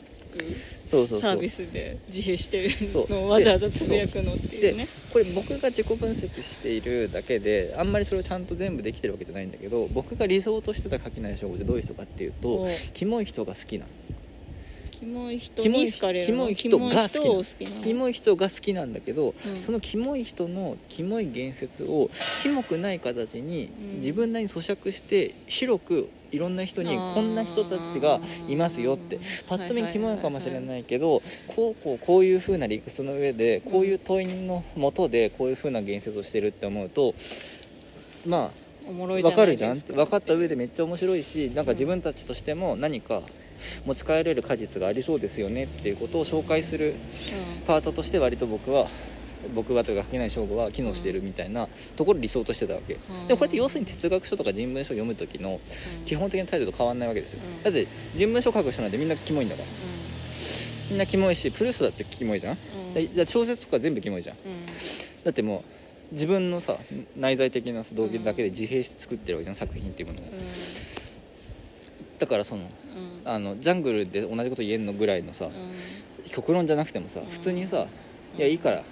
[0.89, 1.20] そうそうそう。
[1.20, 2.70] クサービスで自閉してる
[3.10, 4.86] のをわざわざつぶやくのっていうね。
[4.86, 13.91] でこれ僕が自己分析しているだけであんまりそれをちゃんと全部できてるわけじゃないんだけど僕が理想としてた垣内翔吾ってどういう人かっていうとキモい人が好きなの。
[14.91, 19.63] キモい人キモいに好かれるキモい人が好きなキモい人が好きなんだけど、うん。
[19.63, 22.12] そのキモい人のキモい言説を
[22.44, 23.96] キモくない形にうん。
[23.98, 37.13] 自分なりに咀嚼して広くいろんな人にこんな人たちがいますよってパッと見キモいかもしれいないけどこうこうこういう風な理屈の上でこういう問いのもとでこういう風な言説をしてるって思うと
[38.26, 38.52] ま
[38.88, 39.46] おもろいあ分か。
[39.46, 43.22] るじゃん分かった上でめっちゃ面白いしなんか自分たちとしても何か
[43.86, 46.96] 持ち帰れる果実がありそうですよねっていうことを紹介する
[47.67, 48.88] パートとして割と僕は
[49.56, 53.27] 僕はというか書けない勝負は機能しているみたいなところを理想としてたわけ、うん。
[53.27, 55.60] でもこれって要するに哲学書とか人文書を読む時の
[55.99, 56.06] うん。
[56.06, 57.63] 基本的な態度と変わんないわけですよ、うん。
[57.63, 59.67] だって人文書書く人なんてみんなキモいんだから。
[60.89, 62.58] みんなキモいしプルーストだってキモいじゃん、
[62.95, 63.25] うん。
[63.25, 64.36] 小説とか全部キモいじゃん。
[64.36, 64.65] うん。
[65.23, 65.63] だっても
[66.12, 66.77] う自分のさ
[67.15, 70.23] 内在的な動機だけで自閉して作ってるわけじゃん作品っていうものを。
[72.19, 72.69] だからそのうん。
[73.23, 75.51] あのジャングルで同じこと言えんのぐらいのさうん。
[76.30, 77.88] 極論じゃなくてもさうん普通にさ
[78.38, 78.84] 「いやいいからうん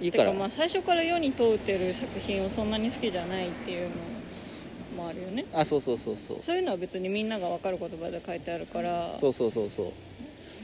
[0.00, 0.32] いいから。
[0.32, 5.44] てまあ最初から世に問うてる作品をそんなに好きじゃないっていうのもあるよね。
[5.52, 6.42] あそうそうそうそう。
[6.42, 9.14] そういうのは別にみんなが分かる言葉で書いてあるから。
[9.16, 9.92] そうそうそうそう。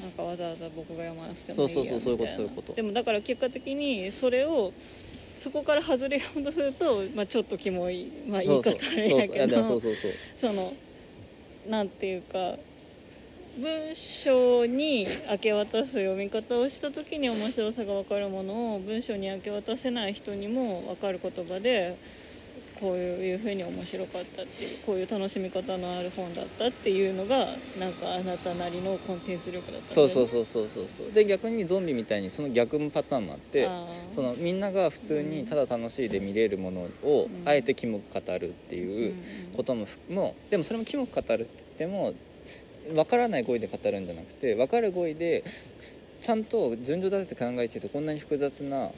[0.02, 2.72] なんかわざわざ僕が読まなくてもいいやそうそうそうそういうことそういうこと。
[2.74, 4.72] でもだから結果的にそれを
[5.38, 9.36] そこから外れようとすると、まあ、ちょっとキモい、まあ、言い方あれやそうそう。
[9.36, 10.12] いやでけどもそうそうそう。
[10.36, 10.72] その
[11.68, 12.56] なんていうか
[13.60, 21.96] 文章に明け渡す読み方をした時に面白さが分かるものを文章に明け渡せない人にも分かる言葉で
[22.80, 27.46] こういうふうに面白かったっていうこういう楽しみ方のある本だったっていうのが
[27.78, 31.12] なんかあなたなりのコンテンツ力だったそうそうそうそうそうそう。
[31.12, 33.70] で逆にゾンビみたいにその逆パターンもあって
[34.10, 37.48] そのみんなが普通にただ楽しいで見れるものをうん。
[37.48, 39.14] あえてキモく語るっていう
[39.56, 42.12] こともふもでもそれもキモく語るって言っても
[42.92, 45.44] 分からない語彙で語るんじゃなくて分かる語彙で
[46.20, 48.90] ちゃんと順序立てて考えてるとこんなに複雑な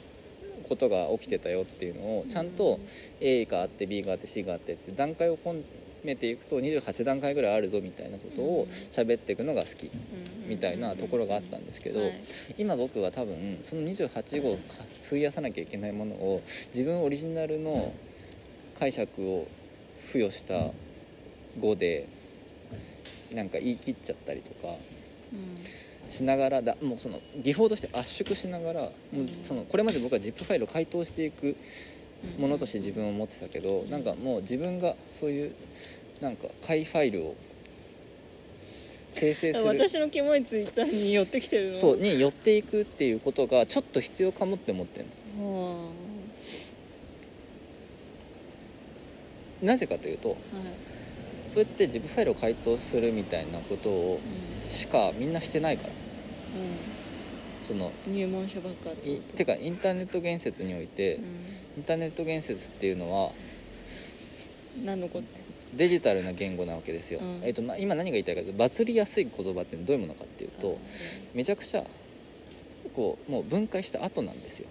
[0.67, 2.79] ことが起きてたよっていうのをちゃんと
[3.19, 5.63] A があって B があって C があってって段階を込
[6.03, 9.89] めていくと28段階ぐらいあるぞみたいなことを喋っていくのが好き
[10.47, 12.13] みたいなところがあったんですけどはい
[12.57, 16.41] 今僕は多分その28号か費やさなきゃいけないものを
[16.73, 17.93] 自分オリジナルの
[18.79, 19.47] 解釈を
[20.07, 20.71] 付与した
[21.59, 22.07] 語で
[23.33, 24.75] なんか言い切っちゃったりとか
[26.07, 28.91] しながらだもうその技法として圧縮しながらもう
[29.43, 31.55] そのこれまで僕は ZIP ファイルを解凍していく
[32.39, 35.51] ものとして自分を持ってたけどなんかもう自分がそういう
[36.21, 37.35] なんか解ファイルを
[39.11, 41.77] 生成する私のキモいツイッターに寄ってきてるの。
[41.77, 45.05] そうに寄っていくっていうことがちょっと必要かもって思ってる
[45.39, 45.85] の。
[45.85, 45.89] は
[49.61, 50.86] なぜかというとあはい
[51.57, 54.19] そうやって ZIP ファイルを解凍するみたいなことを
[54.67, 55.93] しかみんなしてないから。
[57.63, 59.37] そのうん入門書ばっかっていこと？
[59.37, 63.31] てかインターネット言説において、うインターネット言説っていうのは
[64.79, 65.25] ん何のこと
[65.73, 67.41] デジタルな言語なわけですよ、うん。
[67.43, 70.77] えっとまあ、今何が言いたいかというとバズりやすい言葉ってどういうものかっていうと
[71.33, 71.83] めちゃくちゃ
[72.95, 74.67] こうもう分解した後なんですよ。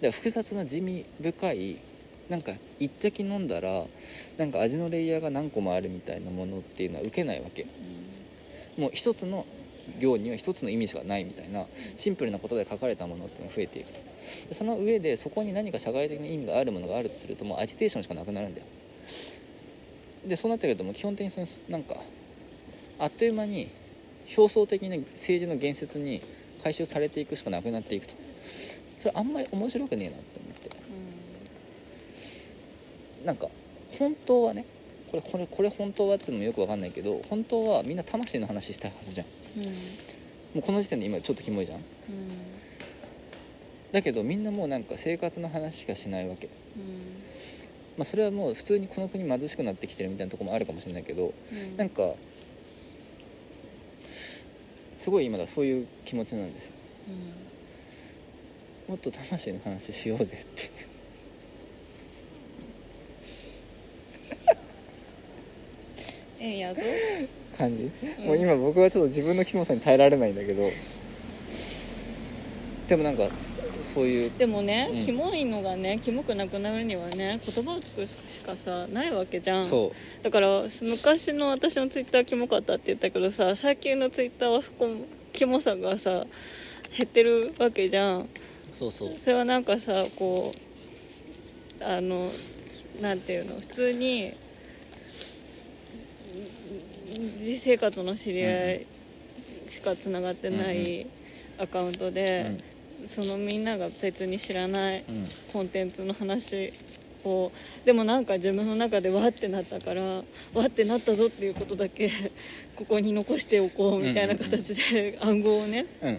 [0.00, 1.78] から複雑な地味深い
[2.28, 3.84] なんか一滴飲んだら
[4.36, 7.66] なんか味のレイヤーが何個もあるみたいなものっていうのは受けないわけ。
[8.76, 9.46] もう一つの
[10.00, 14.00] 行には一つの意味しかないみたいなシンプルなことで書かれたものっていうのが増えていくと。
[14.52, 18.66] その上でそこに何か社会的な意味があるものがあるとするともうアジテーションしかなくなるんだよ。
[20.26, 21.96] でそうなってくるともう基本的にそのなんか
[22.98, 23.68] あっという間に
[24.36, 26.20] 表層的な政治の言説に
[26.62, 28.14] 回収されていくしかなくなっていくと。
[28.98, 30.40] それあんまり面白くねえなって
[33.26, 33.48] なんか
[33.98, 34.64] 本当はね
[35.10, 39.26] これこれこれ本当はっていうのもよくわかんないけど本当はみんな魂の話したいはずじゃん。
[39.58, 39.66] うん。
[39.66, 39.72] うん
[40.54, 41.80] もうこの時点で今ちょっとキモいじゃん。
[41.80, 41.84] うん。
[43.92, 46.46] だけどみんなもうなんか生活の話しかしないわけ。
[46.46, 47.02] うん。
[47.98, 51.76] まあそれはもう普通にこの国貧しくなってきてるみたいなところもあるかもしれないけどうん。
[51.76, 52.14] なんか
[54.96, 56.72] すごい今だそういう気持ちなんですよ。
[58.88, 58.92] うん。
[58.92, 60.70] もっと魂の話しようぜって
[66.46, 66.80] ええやぞ。
[67.58, 68.26] 感じ、うん。
[68.26, 70.70] もう今僕はちょっと自分のキモさに耐えられないんだけど。
[72.88, 73.28] でもなんか
[73.82, 74.98] そういうでもね、うん。
[75.00, 79.64] キモいのがねキモくなくなるにはね言葉を作るしかさないわけじゃん。
[79.64, 80.22] そう。
[80.22, 84.88] だから昔の私のツイッターキモかったって言ったけどさ最近のツイッターはそこ
[85.32, 86.26] キモさがさ
[86.96, 88.28] 減ってるわけじゃん。
[88.72, 89.14] そうそう。
[89.18, 90.52] それはなんかさこ
[91.80, 92.30] うあの
[93.00, 94.32] なんていうの普通に
[97.18, 98.86] 実生活の知り合い
[99.68, 101.06] しかつながってない
[101.58, 102.58] アカウントで、
[103.08, 106.72] そのみんなが別に知らないうん、うんコンテンツの話
[107.24, 107.50] を
[107.84, 110.22] でもなんか自分の中でわってなったからわ
[110.66, 112.10] ってなったぞっていうことだけ
[112.76, 116.18] ここに残しておこうみたいな形で暗号をねうんうん。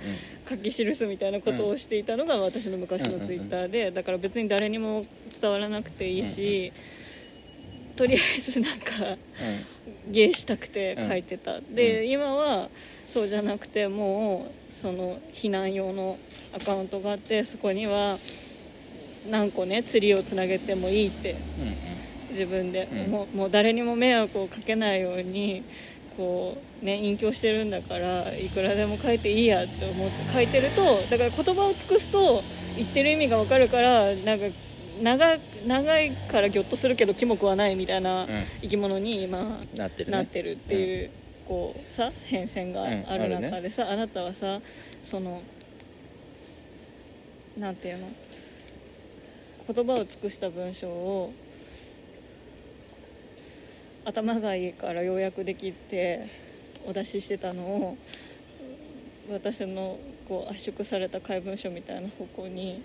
[0.50, 5.06] 書き記すみたいなことをしていたのが私の昔のツイッターでだから別に誰にも
[5.40, 6.72] 伝わらなくていいし
[7.98, 9.18] とりあえずなんか
[10.10, 11.60] 芸したくて書いてた。
[11.60, 12.70] で今は
[13.08, 16.18] そうじゃなくてもうその避難用の
[16.56, 18.20] アカウントがあってそこには
[19.30, 21.76] 何個ね釣りをつなげてもいいってうんうん。
[22.30, 23.12] 自分で、うん。
[23.12, 25.64] もうもう誰にも迷惑をかけないように
[26.16, 32.44] こうね隠居してるんだからいくらでも書いていいやって思って書いてるとだから言葉を尽くすと
[32.76, 34.46] 言ってる意味が分かるからなんか
[35.02, 38.44] 長長いからギョッとするけどキモくはないみたいなうん。
[38.62, 40.18] 生き物に今なってるね。
[40.18, 41.12] なってるっていう、
[41.48, 44.60] こうさ変遷があるうんある中でさ、あなたはさ
[45.04, 45.42] その
[47.58, 48.08] なんていうの？
[49.74, 51.34] 言葉を尽くした文章を
[54.06, 56.26] 頭がいいから要約できて
[56.86, 57.98] お出ししてたのを
[59.30, 62.82] 私のこう圧縮された怪文書みたいな方向に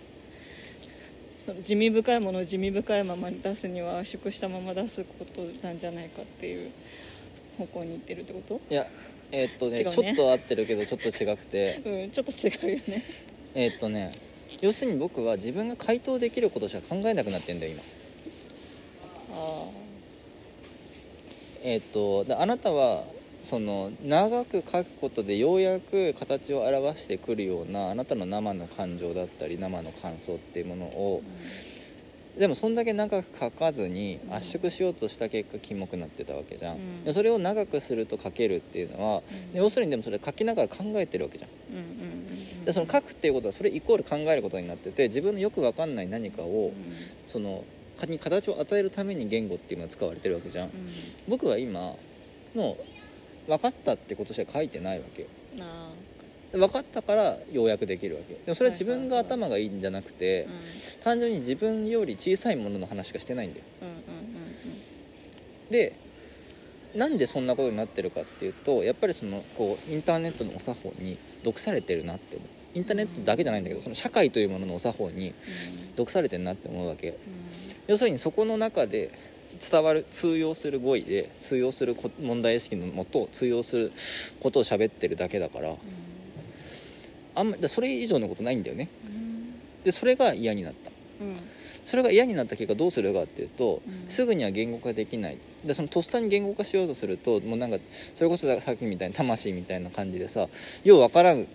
[1.45, 6.71] その地味深いものを地味深いままに出すには圧縮したまま出すことなんじゃないかっていう
[7.59, 8.61] 方向にいってるってこと？
[8.71, 8.87] いや
[9.33, 11.81] えー、っとね、ね、ちょっと合ってるけどちょっと違くて。
[11.85, 12.33] うんちょっと
[12.69, 13.03] 違うよね。
[13.55, 14.13] えっとね
[14.61, 17.83] 要するに僕は自分が回答できることしか考えなくなってんだよ今。
[19.35, 19.71] ああ
[21.65, 23.05] えっとあなたは
[23.43, 31.23] その長く書くことでようやく形を表してくるようなあなたの生の感情だったり生の感想っていうものを
[32.39, 34.35] でもそんだけ長く書かずにうん。
[34.35, 37.05] 圧縮しようとした結果キモくなってたわけじゃん、うん。
[37.05, 39.23] でそれを長くすると書けるっていうのは、
[39.53, 39.59] うん。
[39.59, 41.51] 要するにでもそれ書きながら考えてるわけじゃん。
[41.71, 41.85] うんうんう
[42.29, 46.75] んでその書くっていうことはそれイコール考えることになってて自分のよく分かんない何かをうん。
[47.27, 47.65] その
[47.97, 50.69] 形を与えるために言語っていうのは使われてるわけじゃん。
[50.69, 50.89] うん。
[51.29, 51.95] 僕は今
[52.55, 52.77] の
[53.47, 55.29] 分かったってことしか書いてないわけよ。
[56.53, 63.65] 分かったからようやくできるわけでもそれは自分が頭がいいんじゃなくてー単純に自分より小さいものの話しかしてないんだよ。
[65.71, 65.95] で
[66.95, 72.49] なんでそんなことになってるかっていうとやっぱりそのこうインターネットのお作法に毒されてるなって思う。
[72.75, 75.35] インターネットだけじゃないんだけどその社会というもののお作法にうん。
[75.97, 77.17] 毒されてるなって思うわけうん。
[77.87, 79.11] 要するにそこの中で
[79.71, 83.93] 伝わる通用する語彙で通用するこ問題意識のもと通用する
[84.41, 85.77] ことを喋ってるだけだから。
[87.35, 88.89] あんまだそれ以上のことないんだよね。
[89.07, 89.55] うん。
[89.85, 90.91] でそれが嫌になった。
[91.21, 91.37] うん。
[91.85, 94.11] それが嫌になった結果どうするかっていうと、うん。
[94.11, 95.39] すぐには言語化できない。
[95.65, 97.79] でそのとっさに言語化しようとするともうなんか
[98.15, 100.49] それこそさっきみたいに魂みたいな感じでさ
[100.85, 101.47] ようわからん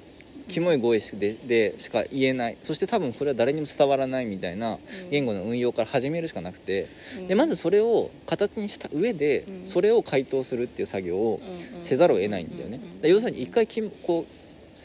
[0.47, 2.57] キモい語彙ででしか言えない。
[2.63, 4.77] そして多分これは誰にも伝わらないみたいな
[5.09, 6.87] 言語の運用から始めるしかなくて。
[7.27, 9.65] でまずそれを形にした上でうん。
[9.65, 11.41] それを回答するっていう作業を
[11.83, 12.79] せざるを得ないんだよね。
[13.03, 14.25] 要するに一回きこ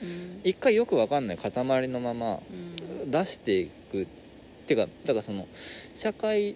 [0.02, 0.40] ううん。
[0.44, 1.52] 一回よくわかんない塊
[1.88, 2.40] のまま
[3.02, 3.10] うん。
[3.10, 4.06] 出していくっ
[4.66, 5.46] ていうかだからその
[5.96, 6.54] 社会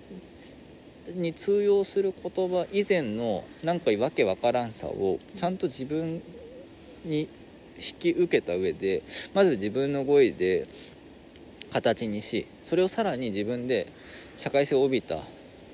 [1.14, 6.22] に通用する言葉以前のなんかわけわからんさをちゃんと自分
[7.04, 7.28] に
[7.79, 9.03] 引き受けた上で
[9.35, 10.66] まず自分の語彙で
[11.72, 13.87] 形にしそれをさらに自分で
[14.37, 15.22] 社会性を帯びた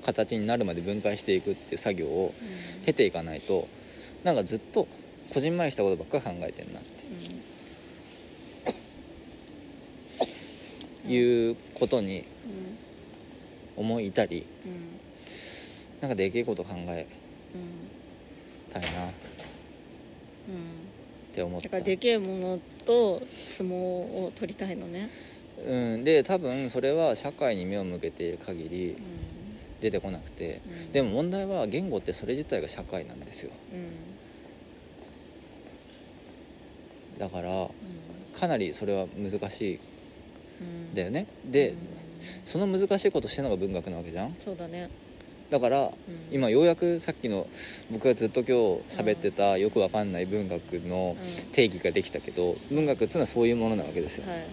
[0.05, 2.33] 形になるまで分解していくっていう作業を
[2.85, 3.67] 経ていかないと
[4.23, 4.87] なんかずっと
[5.33, 7.03] こじんまりしたことばっかり考えてんなって。
[11.05, 12.25] いうことに
[13.75, 14.71] 思いたりうん。
[14.71, 14.99] うん。
[15.99, 17.07] なんかでけえこと考え
[17.53, 17.91] うん
[18.71, 18.91] たいなっ
[20.49, 20.82] うん
[21.33, 21.67] て思った。
[21.67, 25.09] だからでけえものと相撲を取りたいのね。
[25.65, 28.97] うん、で多分それは社会に目を向けている限りうん。
[29.81, 30.61] 出てこなくて。
[30.65, 30.91] うん。
[30.91, 33.51] でも問題は言語ってそれ自体が社会なんですよ。
[33.73, 33.75] う
[37.17, 37.19] ん。
[37.19, 37.69] だからうん。
[38.39, 39.79] かなりそれは難しい。
[40.95, 41.27] だよね。
[41.45, 41.77] でうん。
[42.45, 44.35] その難しいことしてるのが文学なわけじゃん。
[44.39, 44.89] そうだね
[45.53, 45.93] だからうん。
[46.31, 47.47] 今ようやくさっきの
[47.91, 51.45] 僕がずっと今日喋ってたよくわかんない文学のうん。
[51.51, 54.27] 定義ができたけど文学っていうのはそういうものなわけですよ。
[54.27, 54.45] はい。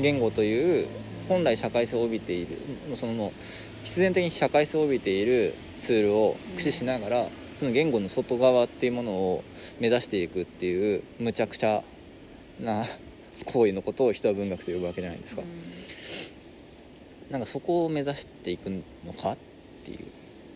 [0.00, 0.88] 言語という
[1.28, 2.56] 本来社会性を帯びている
[2.94, 3.32] そのもう
[3.84, 9.44] 必然的に社会性を帯びているツールを駆使しながら、その言語の外側っていうものを
[9.78, 11.82] 目指していくっていうむちゃくちゃ
[12.60, 12.86] な
[13.44, 15.42] 行為のことを人は文学と呼ぶわけじゃないですか、
[17.32, 19.38] なんかそこを目指していくのかっ
[19.84, 19.98] ていう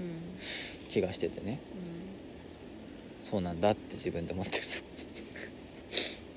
[0.00, 0.12] うんうん
[0.90, 1.58] 気がしててね。
[3.22, 4.64] そうなんだって自分で思ってる。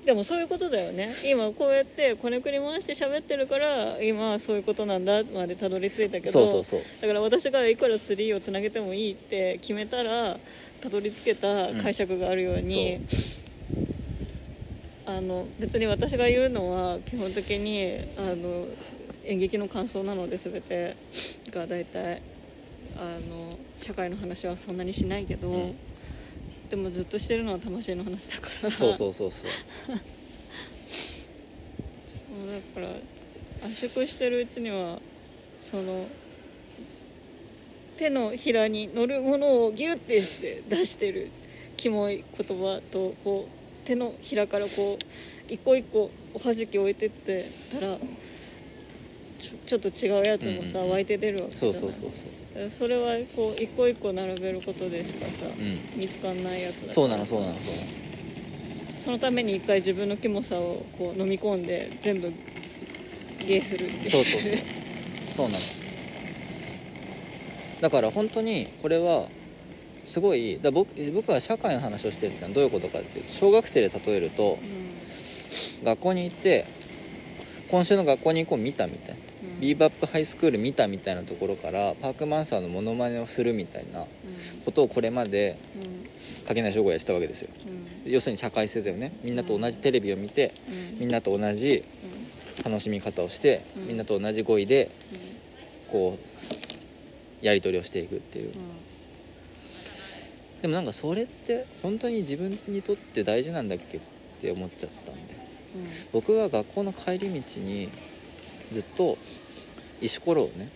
[0.04, 1.14] でもそういうことだよね。
[1.24, 6.80] 今こうやってこねくり回して喋ってるから今はそういうことなんだまでたどり着いたけどそうそうそう。
[7.00, 10.38] だから私がいくらツリーをつなげてもいいって決めたら
[10.80, 13.00] たどり着けた解釈があるように、
[15.04, 18.66] あの別に私が言うのは基本的にあの
[19.24, 20.96] 演劇の感想なので全て
[21.50, 22.22] が大体
[22.96, 25.76] あの社会の話はそんなにしないけど、うん。
[26.68, 28.70] でもずっとしてるのは魂の話だから。
[28.70, 29.50] そうそうそうそう。
[32.30, 35.00] もうだから圧縮してるうちには
[35.60, 36.06] その
[37.96, 41.30] 手のひらに乗るものをギュッてして出してる
[41.76, 47.98] キモい言葉とこう手のひらからこう一個一個おはじき置いてってたら
[49.66, 50.90] ちょっと違うやつもさ、うんうんうん。
[50.92, 51.80] 湧いて出るわけじゃない。
[51.80, 52.70] そうそうそうそう。
[52.78, 55.98] それはこう一個一個並べることでしかさ、うん。
[55.98, 56.94] 見つかんないやつだから。
[56.94, 57.86] そうなのそうなのそうなの。
[59.04, 62.32] そのために一回自分のキモさをこう飲み込んで全部
[63.46, 64.10] 芸するっていう。
[64.10, 64.52] そうそうそう。
[65.24, 65.58] そうなの。
[67.80, 69.28] だから本当にこれは
[70.04, 74.90] すごいだ僕僕が社会の話をしてるってのはどういうことかっていうと小学生で例えるとうん。
[75.84, 76.66] 学校に行って
[77.70, 79.19] 今週の学校に行こう見たみたいな、うん
[79.60, 84.06] ビーバップハイスクール見たみたいなところからパークマンサーのモノマネをするみたいな
[84.64, 86.00] ことをこれまでうん。
[86.46, 87.50] 垣内翔吾はやってたわけですよ。
[88.04, 88.10] うん。
[88.10, 89.12] 要するに社会性だよね。
[89.22, 91.00] みんなと同じテレビを見てうん。
[91.00, 91.84] みんなと同じ
[92.64, 93.88] 楽しみ方をしてうん。
[93.88, 95.92] みんなと同じ語彙でうん。
[95.92, 96.18] こ
[97.42, 98.48] うやり取りをしていくっていう。
[98.48, 98.52] うん。
[100.62, 104.00] でもなんかそれって本当に自分にとって大事なんだっけっ
[104.40, 105.40] て思っちゃったんで。
[106.12, 107.90] 僕は学校の帰り道に
[108.72, 109.18] ずっと
[110.00, 110.70] 石ころをね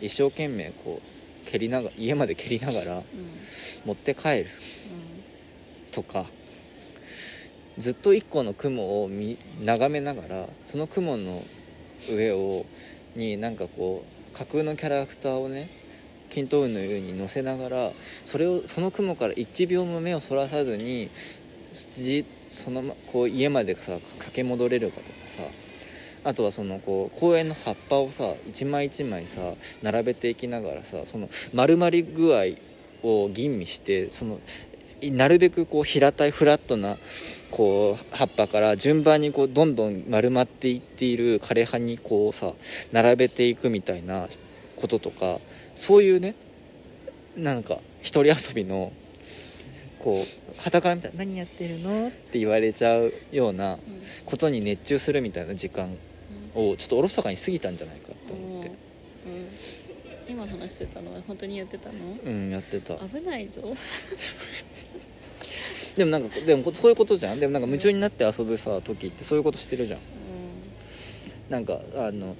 [0.00, 0.06] うん。
[0.06, 3.04] 一生懸命こう蹴りながら家まで蹴りながらうん。
[3.84, 4.46] 持って帰る。
[5.90, 6.26] とか
[7.78, 11.42] ずっと一個の雲を見眺めながらその雲の
[12.10, 12.66] 上を
[13.14, 15.70] になんかこう架空のキャラクターをね
[16.30, 17.92] 均等運のように乗せながら
[18.24, 21.10] それをその雲から1秒も目をそらさずに
[21.94, 25.42] じそのまこう家までさ駆け戻れるかとかさ
[26.24, 32.44] あとはそのこう公園の葉っぱをさ一枚一枚さ並べていきながらさその丸まり具合
[33.02, 34.40] を吟味してその
[35.02, 36.96] なるべくこう平たいフラットな
[37.50, 42.54] こう葉っぱから順番にこうどんどん丸まっていっている枯葉にこうさ
[42.90, 44.28] 並べていくみたいな
[44.76, 45.40] こととか
[45.76, 46.34] そういうね
[47.36, 48.92] なんか一人遊びの
[49.98, 53.80] こう傍から見たら「何やってるの?」って言われちゃうようなうん
[54.24, 55.96] ことに熱中するみたいな時間
[56.54, 58.68] をちょっとおろそかに過ぎたんじゃないかとうん思って。
[58.68, 58.74] うん。
[60.26, 61.94] 今話してたのは本当にやってたの？
[62.24, 62.94] うんやってた。
[62.96, 63.62] 危ないぞ。
[65.96, 67.40] でもなんかでもそういうことじゃん。
[67.40, 70.00] でもなんか夢中になって遊ぶさ時ってそういうことしてるじゃん。
[70.00, 70.02] う
[71.50, 72.34] なんかあの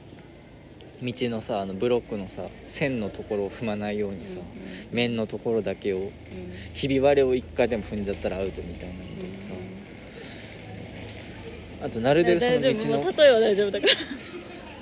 [1.02, 4.40] 道のさあのブロックのさ線のところを踏まないようにさ、
[4.90, 6.10] 面のところだけをんうん。
[6.72, 9.43] ひび割れを一回でも踏んじゃったらアウトみたいなのとか。
[9.43, 9.43] さ、
[11.84, 12.68] あとなるべくその道
[13.02, 13.92] の例えは大丈夫だから。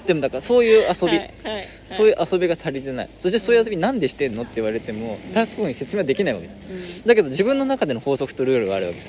[0.07, 1.67] でもだからそういう遊び、はいはいはい。
[1.91, 3.09] そういう遊びが足りてない。
[3.19, 6.61] そしてそういう遊びなんでしてんのって言われても確かに説明できないわけじゃん。
[6.61, 7.03] うん。
[7.05, 9.07] だけど自分の中での法則とルールがあるわけじ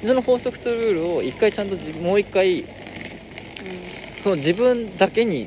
[0.00, 0.06] ゃん。
[0.08, 2.64] その法則とルールを一回ちゃんとじもう一回
[4.20, 5.46] その自分だけに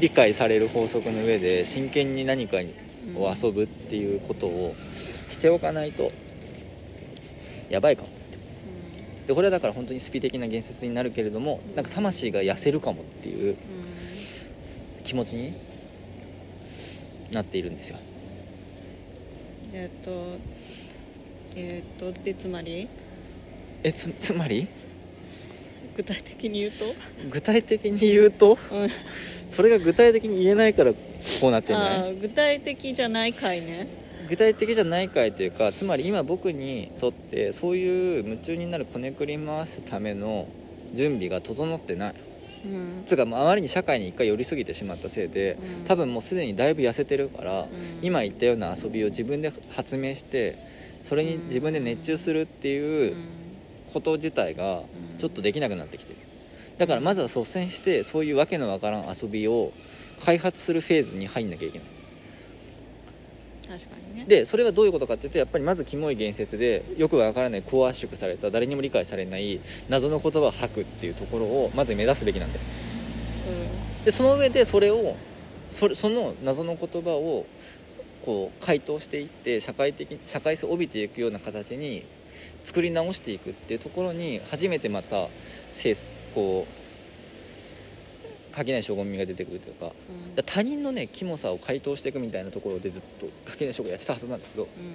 [0.00, 2.58] 理解される法則の上で真剣に何か
[3.16, 4.74] を遊ぶっていうことを
[5.30, 6.10] しておかないと
[7.70, 8.15] やばいかも
[9.26, 13.56] でこれはだから本当にスピ的な言説になるけれどもなんか魂が痩せるかもっていううん
[15.02, 15.54] 気持ちに
[17.32, 17.98] なっているんですよ。
[19.72, 20.38] えっと
[21.56, 22.88] えっとでつまり？
[23.82, 24.66] えつつまり？
[25.96, 26.84] 具体的に言うと？
[27.30, 28.58] 具体的に言うと？
[28.72, 28.88] うん。
[29.50, 32.16] それが具体的に言えないからこうなってんじゃない？
[32.16, 33.88] 具体的じゃない回ね
[34.28, 40.46] 具体的じゃないかいというかつまり今僕にとってそういう夢中になるこねくり回すための
[40.92, 42.14] 準備が整ってない。
[42.64, 43.04] うん。
[43.06, 45.84] つうかもうあまりに社会に一回寄りすぎてしまったせいでうん。
[45.84, 47.68] 多分もうすでにだいぶ痩せてるからうん。
[48.02, 50.58] 今言ったような遊びを自分で発明して
[51.02, 53.24] それに自分で熱中するっていううん。
[53.92, 54.82] こと自体が
[55.18, 56.18] ちょっとできなくなってきてる。
[56.78, 59.72] だからまずは率先してそういうわけのわからん遊びを
[60.24, 61.88] 開発するフェーズに入んなきゃいけない
[63.68, 64.24] 確かにね。
[64.26, 72.64] でそれはどういうことかっていうとやっぱりまずキモい言説でよくわからない高圧縮された誰にも理解されない謎の言葉を吐くっていうところをまず目指すべきなんだよ。
[74.04, 75.16] でその上でそれを
[75.70, 77.46] それその謎の言葉を
[78.24, 82.04] こう回答していって社会的社会性を帯びていくような形に
[82.64, 85.28] 作り直していくっていうところに初めてまた
[85.72, 85.96] せい
[88.56, 89.92] こう垣内将軍味が出てくるというか
[90.36, 90.44] うん。
[90.44, 94.94] 他人のねキモさを回答していくみたいなところでずっと垣内将軍やってたはずなんだけどうん。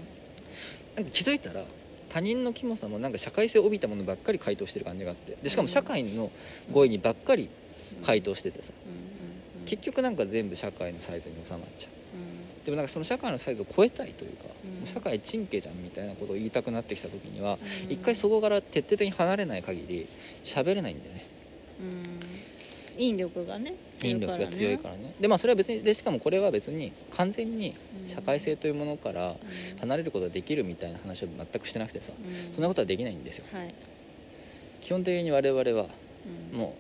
[0.96, 1.64] なんか気づいたら
[2.10, 6.30] 他人のキモさもなんか社会性を帯びたものばっかり回答してる感じがあってでしかも社会の
[6.72, 7.50] 語彙にばっかり
[8.04, 8.74] 回答しててさ
[9.66, 11.92] 結局なんか全部社会のサイズに収まっちゃう。
[12.18, 12.64] うん。
[12.66, 14.46] でもなんかその社会のサイズを超えたいというか、
[14.82, 14.88] うん。
[14.88, 17.92] 社会チンケじゃんみたいなことを言いたくなってきた時にはうん。
[17.92, 20.08] 一回そこから徹底的に離れない限り
[20.44, 21.26] 喋れないんだよね。
[21.80, 22.31] うん
[22.98, 25.14] 引力がね引力が強いからね。
[25.20, 27.76] でまあそれは別にでしかもこれは別に完全に
[28.06, 29.38] 社会性というものからうん。
[29.80, 32.54] 離れることができるみたいな話を全くしてなくてさうん。
[32.54, 33.46] そんなことはできないんですよ。
[33.52, 33.74] はい。
[34.82, 35.88] 基本的に我々は
[36.52, 36.58] うん。
[36.58, 36.76] も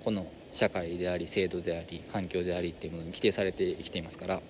[0.00, 4.42] うこの社会であり制度であり環境でありっていうものに規定されて生きていますからうん。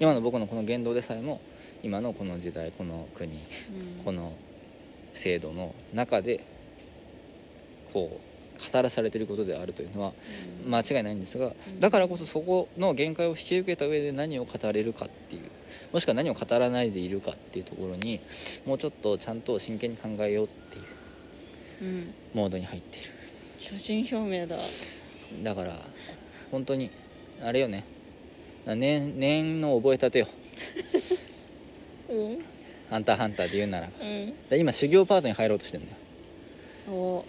[0.00, 1.40] 今の僕のこの言動でさえも
[1.82, 4.04] 今のこの時代この国うん。
[4.04, 4.32] この
[5.14, 6.44] 制度の中で
[7.92, 8.35] こう
[8.72, 10.12] 語らされていることであるというのは
[10.64, 10.70] うん。
[10.74, 11.80] 間違いないんですがうん。
[11.80, 15.42] だからこそそこの限界を引き受けた上で何を語れるかっていう
[15.92, 18.20] もしくは何を語らないでいるかっていうところに
[18.64, 20.84] もうちょっとちゃんと真剣に考えようっていう
[21.82, 22.14] うん。
[22.34, 23.10] モードに入っている。
[23.60, 24.56] 初心表明だ。
[25.42, 25.78] だから
[26.50, 26.90] 本当に
[27.42, 27.84] あれよね。
[28.66, 30.28] 年年の覚えたてよ。
[32.08, 32.44] うん
[32.88, 33.90] 「ハンターハンター」で言うなら。
[34.00, 34.34] うん。
[34.48, 35.98] で今修行パートに入ろうとしてるんだよ。
[36.92, 37.24] お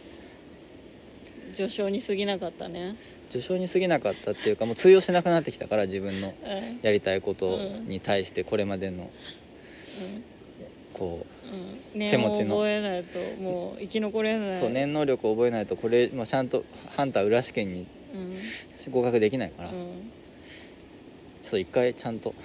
[1.57, 2.95] 序章に過ぎなかったね。
[3.29, 6.79] 序章に過ぎなかったっていうかもう通用しなくなってきたから自分のうん。
[6.83, 9.09] やりたいことに対してこれまでのうん。
[10.93, 11.37] こう
[11.95, 12.55] うん、手持ちの。
[12.55, 14.55] 覚えないともう生き残れない。
[14.55, 16.63] そう念能力を覚えないとこれもうちゃんと
[16.95, 18.91] ハンター裏試験にうん。
[18.91, 19.83] 合格できないから、ちょうん。
[19.85, 22.35] っと一回ちゃんと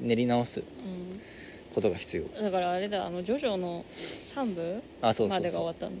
[0.00, 0.62] 練り直すう
[1.74, 2.24] ことが必要。
[2.24, 3.84] ん、だからあれだあのジョジョの
[4.34, 5.92] 3部まうそうでが終わったの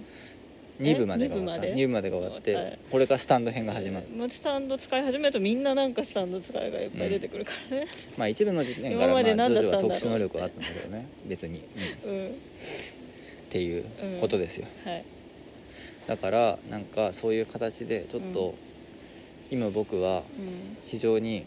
[0.82, 1.66] 2部までが終わった。
[1.66, 2.78] え2部までが終わってはい。
[2.90, 7.86] これからスタンド編が始まる、もうスタンド使い始めるとみんななんかスタンド使いがいっぱい出てくるからね。
[8.16, 11.06] まあ一部の時点から、まあ、ジョは特殊能力はあったんだけどね。
[11.26, 11.62] 別に、
[12.04, 12.12] うん。
[12.12, 12.34] っうん、
[13.50, 13.84] ていう
[14.20, 15.04] ことですよ、はい。
[16.06, 18.54] だからなんかそういう形でちょっと、
[19.50, 19.58] うん。
[19.58, 20.76] 今僕はうん。
[20.86, 21.46] 非常に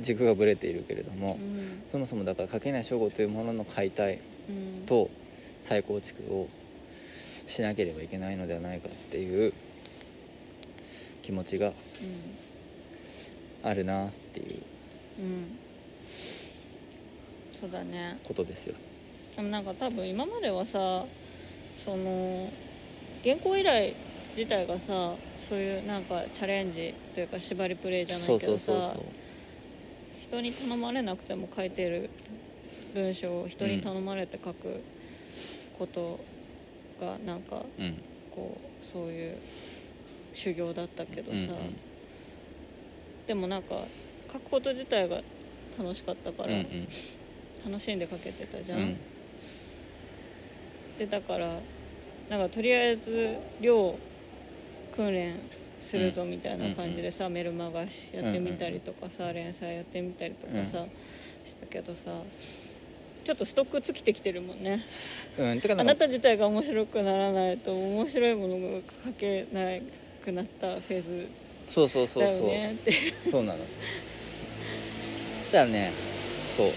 [0.00, 1.82] 軸がぶれているけれども、うん。
[1.90, 4.86] そもそもだから垣内翔吾というものの解体うん。
[4.86, 5.10] と
[5.62, 6.48] 再構築を
[7.46, 9.52] しなければいけないのではないかっていう
[11.22, 11.72] 気持ちが
[13.62, 14.62] あるなっていう
[15.18, 15.58] うん、うん、
[17.60, 18.18] そうだね。
[18.24, 18.74] ことですよ。
[19.34, 21.04] でもなんか多分今まではさ
[21.76, 22.50] その
[23.22, 23.94] 原稿依頼
[24.36, 28.72] 自体がさそういうなんかチャレンジというか縛りプレイじゃないけどさ
[30.20, 32.10] 人に頼まれなくても書いてる
[32.94, 34.82] 文章を人に頼まれて書く
[35.78, 36.18] こと
[37.00, 38.02] がなんかうん。
[38.34, 39.38] こうそういう
[40.34, 41.48] 修行だったけどさ、うんうん。
[43.26, 43.76] でもなんか
[44.30, 45.22] 書くこと自体が
[45.78, 46.88] 楽しかったから、うんうん。
[47.64, 48.96] 楽しんで書けてたじゃん、うん。
[50.98, 51.58] でだから
[52.28, 53.98] なんかとりあえず寮
[54.94, 55.36] 訓練
[55.80, 57.88] するぞみたいな感じでさ、メルマガやっ
[58.32, 60.84] てみたりとかさ、連載やってみたりとかさ、
[61.44, 62.20] したけどさ
[63.26, 64.86] ちょっとストック尽きてきてるもんね。
[65.36, 69.74] うんてかあなんた自体が面白くならないと面白いものが書けな
[70.24, 71.28] くなったフェーズ
[71.68, 73.58] そうそうそうそう、そうなの。
[73.58, 73.66] だか
[75.52, 75.90] らね。
[76.56, 76.72] そう。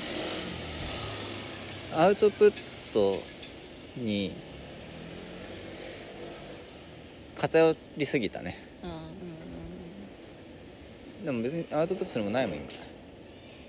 [1.93, 2.53] アウトプッ
[2.91, 3.13] ト
[3.95, 4.33] に
[7.35, 8.57] 偏りすぎたね。
[8.81, 9.03] あ
[11.23, 12.65] でも別にアウトプットするのもないもん今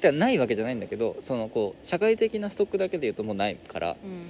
[0.00, 3.92] てかないわけじゃないんだけどそのこう社会的なストックだけで言うともうないから。
[3.92, 4.10] っうん。
[4.10, 4.26] うん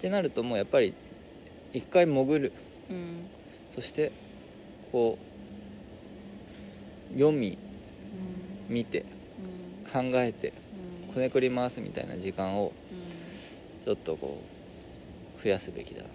[0.00, 0.94] てなるともうやっぱり
[1.74, 2.52] 一回潜る。
[2.88, 3.26] うん。
[3.70, 4.12] そして
[4.90, 5.18] こ
[7.10, 7.58] う読み
[8.68, 8.74] うん。
[8.74, 9.04] 見て
[9.84, 10.10] うん。
[10.10, 10.54] 考えて
[11.08, 11.14] うん。
[11.14, 13.84] こねくり回すみたいな時間をうん。
[13.84, 14.40] ちょっとこ
[15.38, 16.14] う増やすべきだなと。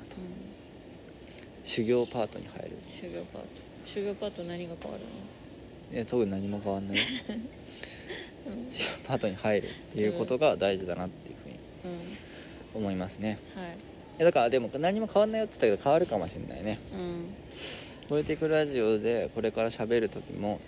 [1.63, 2.77] 修行パートに入る。
[2.89, 3.47] 修行パート。
[3.85, 5.03] 修行パート何が変わる
[5.95, 6.97] いや特に何も変わんない
[9.07, 11.55] パートに入るっていうことが大事だなっていうふうに
[12.75, 12.81] うん。
[12.81, 13.39] 思いますね。
[13.55, 13.65] はい。
[13.67, 13.69] い
[14.19, 16.79] やだからでも何も変わんないよって言ったけど変わるかもしれないね。
[16.93, 17.25] うん。
[18.07, 20.59] ポリティクラジオでこれから喋る時も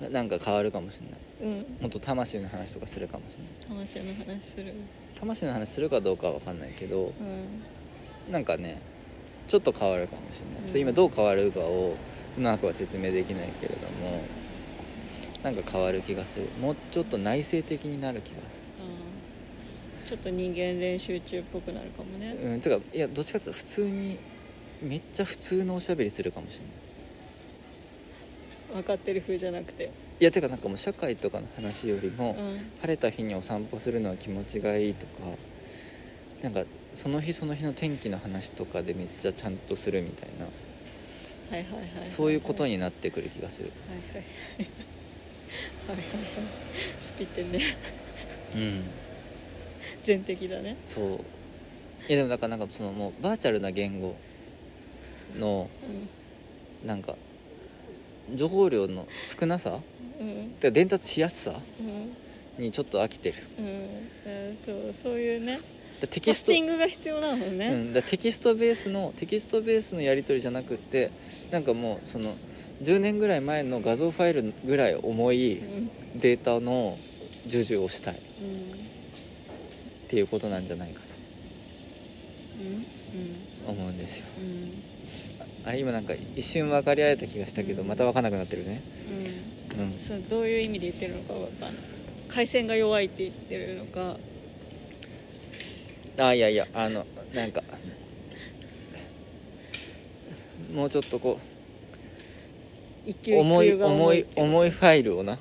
[0.00, 1.18] な なんか変わるかもしれない。
[1.42, 1.76] うん。
[1.80, 3.84] もっと魂の話とかするかもしれない。
[3.84, 4.72] 魂の話する。
[5.18, 7.12] 魂の話するかどうかは分かんないけど
[8.28, 8.32] うん。
[8.32, 8.78] なんかね
[9.48, 10.80] ちょっと変わるかもしれない、うん。
[10.80, 11.94] 今どう変わるかを
[12.38, 14.22] うまくは説明できないけれども
[15.42, 16.46] なんか変わる気がする。
[16.60, 18.60] もうちょっと内省的になる気がす
[20.02, 20.08] うん。
[20.08, 22.36] ちょっと人間練習中っぽくなるかもね。
[22.40, 22.60] るうん。
[22.60, 24.18] てかいやどっちかっていうと普通に
[24.82, 26.70] めっちゃ普通のおしゃべりするかもしれな
[28.80, 28.82] い。
[28.82, 29.90] 分かってる風じゃなくて。
[30.20, 32.58] いやてかなんかもう社会とかの話よりも、うん。
[32.82, 35.12] 晴れた日にお散歩するのは気持ちがいいとか
[36.42, 42.06] なんかその日その日の天気の話とかでめっちゃちゃんとするみたいなはいはいはいはい。
[42.06, 43.72] そういうことになってくる気がする。
[43.88, 44.20] はいはいは
[44.64, 44.68] い
[45.86, 46.04] はいはい
[47.00, 47.60] スピってんね。
[48.54, 48.84] うん。
[50.02, 50.76] 全的だね。
[50.86, 51.06] そう。
[52.08, 54.16] いやでもだからなんかそのもうバーチャルな言語
[55.38, 55.68] の
[56.84, 57.16] うなんか
[58.34, 59.70] 情報量の少なさ？
[59.70, 60.50] んうん。
[60.58, 61.60] てか伝達しやすさ？
[62.58, 62.64] うん。
[62.64, 63.36] にちょっと飽きてる。
[63.58, 63.64] うん。
[64.26, 65.60] えーそうそういうね。
[66.00, 71.10] だテポキストスティングが必要なのね、うん、だテキストベースのテキストベースのやり取りじゃなくって
[71.50, 72.36] なんかもうその
[72.82, 75.90] 10年ぐらい前の画像ファイルぐらい重いうん。
[76.18, 76.98] データの
[77.44, 78.14] 授受をしたい。
[78.14, 78.44] っう
[78.76, 78.80] ん
[80.08, 81.00] ていうことなんじゃないか
[82.60, 82.84] うん。
[83.66, 84.24] と思うんですよ。
[85.64, 87.88] あれ今なんか一瞬分かり合えた気がしたけどうん。
[87.88, 88.80] また分かんなくなってるね。
[89.76, 89.92] うん。
[89.92, 90.00] うん。
[90.00, 91.72] それどういう意味で言ってるのかわかんない。
[92.28, 94.16] 回線が弱いって言ってるのか。
[96.18, 97.62] あいやいやあのなんか
[100.74, 101.38] もうちょっとこ
[103.06, 105.38] 一級重い重い重いファイルをな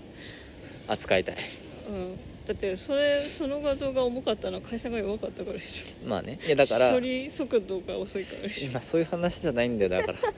[0.87, 1.35] 扱いたい。
[1.89, 6.39] うん、だってそれその画像が重かったのは回線が弱かったからでしまあね。
[6.45, 8.69] いやだょから処理速度が遅いからでしょ。
[8.69, 10.17] 今そういう話じゃないんだよだから。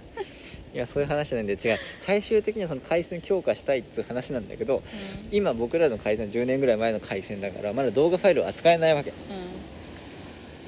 [0.73, 1.59] いやそういう話じゃないんだよ。
[1.63, 1.79] 違う。
[1.99, 4.83] 最終的にはその回線強化したいっつう話なんだけど
[5.31, 9.11] 今僕らの回線は10年ぐらい前の回線だからまだ動画ファイルを扱えないわけ。
[9.11, 9.13] う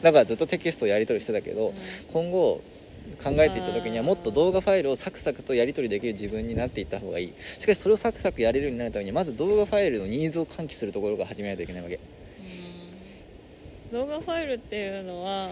[0.01, 1.73] だからずっとテキストをやり取りしてたけど、うん。
[2.11, 2.61] 今後
[3.23, 7.33] 考えていった時にはもっと動画ファイルをサクサクとやり取りできる自分になっていった方がいい。
[7.59, 11.99] しかしそれをサクサクやれるようになるためにまず動画ファイルのニーズを喚起するところから始めないといけないわけ。
[13.91, 13.99] うん。
[13.99, 15.49] 動画ファイルっていうのは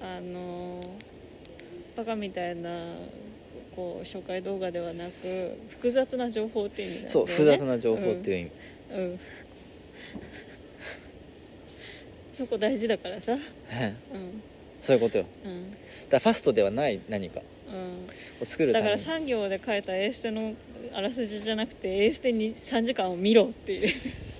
[0.00, 0.80] あの
[1.96, 2.94] バカみたいな
[3.74, 7.10] こう紹介動画ではなく複雑な情報っていう意味ね。
[7.10, 8.50] そう複雑な情報っていう意味、
[8.92, 9.20] うん、うん。
[12.34, 13.32] そこ大事だからさ。
[13.32, 14.42] うん
[14.88, 15.26] そういうことよ。
[15.44, 15.70] うん。
[15.70, 15.80] だか
[16.12, 17.42] らファストではない何か。
[17.70, 18.08] うん。
[18.40, 19.02] を作るただめに。
[19.02, 20.54] から産業で書いたエーステの
[20.94, 23.94] あらすじじゃなくてエーステに3時間を見ろっていう。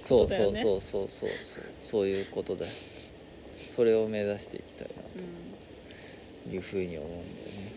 [0.07, 2.73] そうそうそうそうそうそうそういうことだよ
[3.77, 5.03] それを目指していきたいな
[6.49, 7.73] というふうに思うんだよね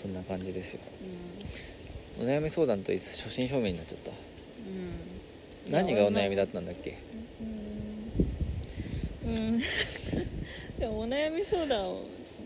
[0.00, 0.80] そんな感じですよ
[2.18, 5.20] うんお悩み相談と初心表明になっちゃったうん
[5.70, 6.96] 何がお悩みだったんだっけ
[9.26, 9.32] うん。
[9.32, 9.60] う ん
[10.78, 11.96] でもお悩み相談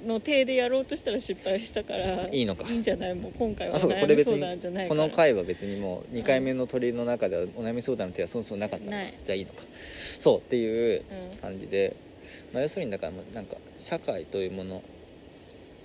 [0.07, 2.67] の体でやろうとしたら失敗したからいいのか。
[2.71, 3.15] いいんじゃない？
[3.15, 3.97] もう今回はおあそうか。
[3.97, 8.85] こ悩み相れ別に談じゃないこの回は別にもう2回目の鳥の中ではお悩み相談の手はそもそもなかった。
[8.87, 9.13] のない。
[9.25, 9.63] じゃあいいのか。
[10.19, 11.03] そうっていう
[11.33, 11.37] うん。
[11.39, 11.95] 感じで、
[12.53, 14.83] まあ、要するにだからもうなんか社会というもの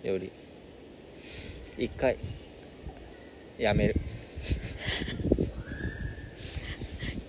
[0.03, 0.31] より
[1.77, 2.17] 一回
[3.57, 3.95] やめる。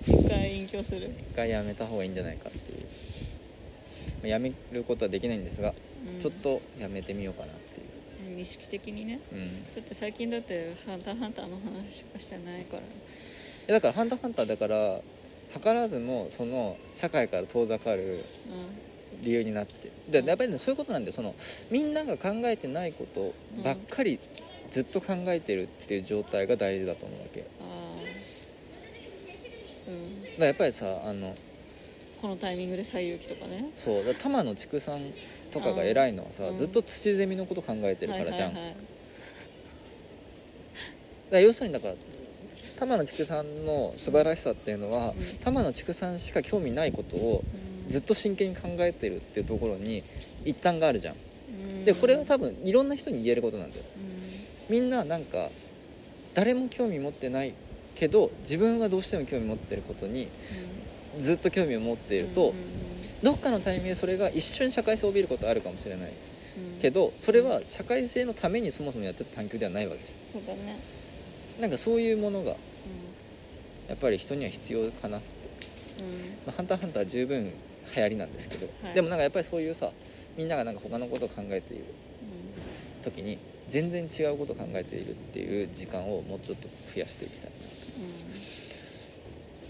[0.06, 2.48] 一回隠居する、一回やめた方がいいんじゃないか。
[2.48, 2.65] って
[4.26, 5.74] やめることはできないんですが、
[6.14, 6.20] うん。
[6.20, 7.86] ちょっとやめてみようかなっていう。
[7.86, 9.20] うん意識的にね。
[9.32, 9.64] うん。
[9.74, 12.82] だって最近だって「ハンターハンター」の話しかしてないから。
[13.68, 15.00] えだから「ハンターハンター」だから
[15.50, 18.22] 図らずもその社会から遠ざかるう
[19.22, 19.88] 理由になって。
[20.06, 21.12] るでやっぱりねそういうことなんだよ。
[21.12, 21.34] その
[21.70, 24.18] みんなが考えてないことばっかり
[24.70, 27.44] ずっと考えてるっていう状態が大事だと思うわけ。
[29.88, 30.40] うん。
[30.40, 31.34] らやっぱりさあの
[32.20, 33.70] このタイミングで西遊記とかね。
[33.74, 35.00] そうだから玉野畜産
[35.50, 36.56] とかが偉いのはさ、うん。
[36.56, 38.76] ずっと土ゼミのこと考えてるからじゃん、はいはいはい。
[41.30, 41.94] だ要するにだから
[42.78, 45.38] 玉野畜産の素晴らしさっていうのは、うん。
[45.38, 47.44] 玉野畜産しか興味ないことを
[47.84, 47.90] うん。
[47.90, 50.02] ずっと真剣に考えてるっていうところに
[50.44, 51.16] 一端があるじゃん。
[51.48, 51.84] うん。
[51.84, 53.84] でこれは多分いろんな人に言えることなんだよ。
[53.96, 54.74] うん。
[54.74, 55.50] みんななんか
[56.34, 57.54] 誰も興味持ってない
[57.94, 60.28] けど自分はどうしても興味持ってることに
[61.18, 62.54] ずっと興味を持っていると、
[63.22, 66.12] どっかのタイミングでそれが一瞬社会性を帯びることあるかもしれない
[66.56, 66.78] うん。
[66.78, 70.80] けどそれは社会性のためにそもそもやってた探求ではないわけじそうだね。
[71.56, 72.58] ゃんなんかそういうものがう
[73.88, 75.26] やっぱり人には必要かなって、
[76.44, 77.44] まあ、ハンターハンターは十分
[77.96, 78.94] 流行りなんですけど、はい。
[78.94, 79.92] でもなんかやっぱりそういうさ
[80.36, 81.94] みんながなんか他のことを考えている
[83.02, 87.75] 時に全然違うことを考えているっていう時間をもうちょっと増やしていきたいな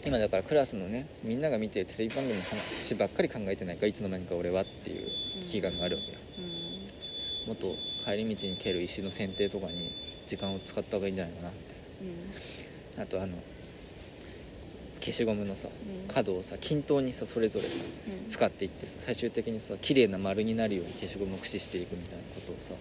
[0.07, 6.45] 今だからクラスのねみんなが見てるテレビ番組の話ばっかり考えてないかいつの間にか俺はっていう危機感があるわけよ、うん。
[6.45, 6.57] うん
[7.49, 9.93] もっと帰り道に蹴る石の剪定とかに
[10.27, 12.99] 時間を使った方がいいんじゃないかなみたいうん。
[12.99, 13.37] なあとあの
[15.01, 16.09] 消しゴムのさうん。
[16.09, 17.75] 角をさ均等にさそれぞれさ
[18.25, 18.31] うん。
[18.31, 22.75] 使っていってさ最終的にさ綺麗な丸になるように消しゴムを駆使していくみたいなことをさ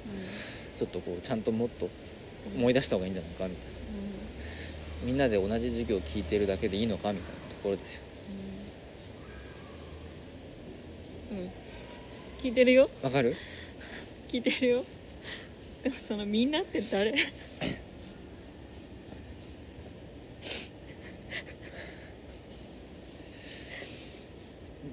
[0.78, 1.90] ちょっとこうちゃんともっと
[2.56, 3.75] 思い出した方がいいんじゃないかみたいな
[5.06, 8.02] みんなで同じ授業を聞いてるだけでいいのかみたいなところですよ。
[11.32, 11.38] うん。
[11.38, 11.52] うん。
[12.42, 12.90] 聞いてるよ。
[13.04, 13.36] わかる？
[14.28, 14.84] 聞いてるよ。
[15.84, 17.14] でもそのみんなって誰？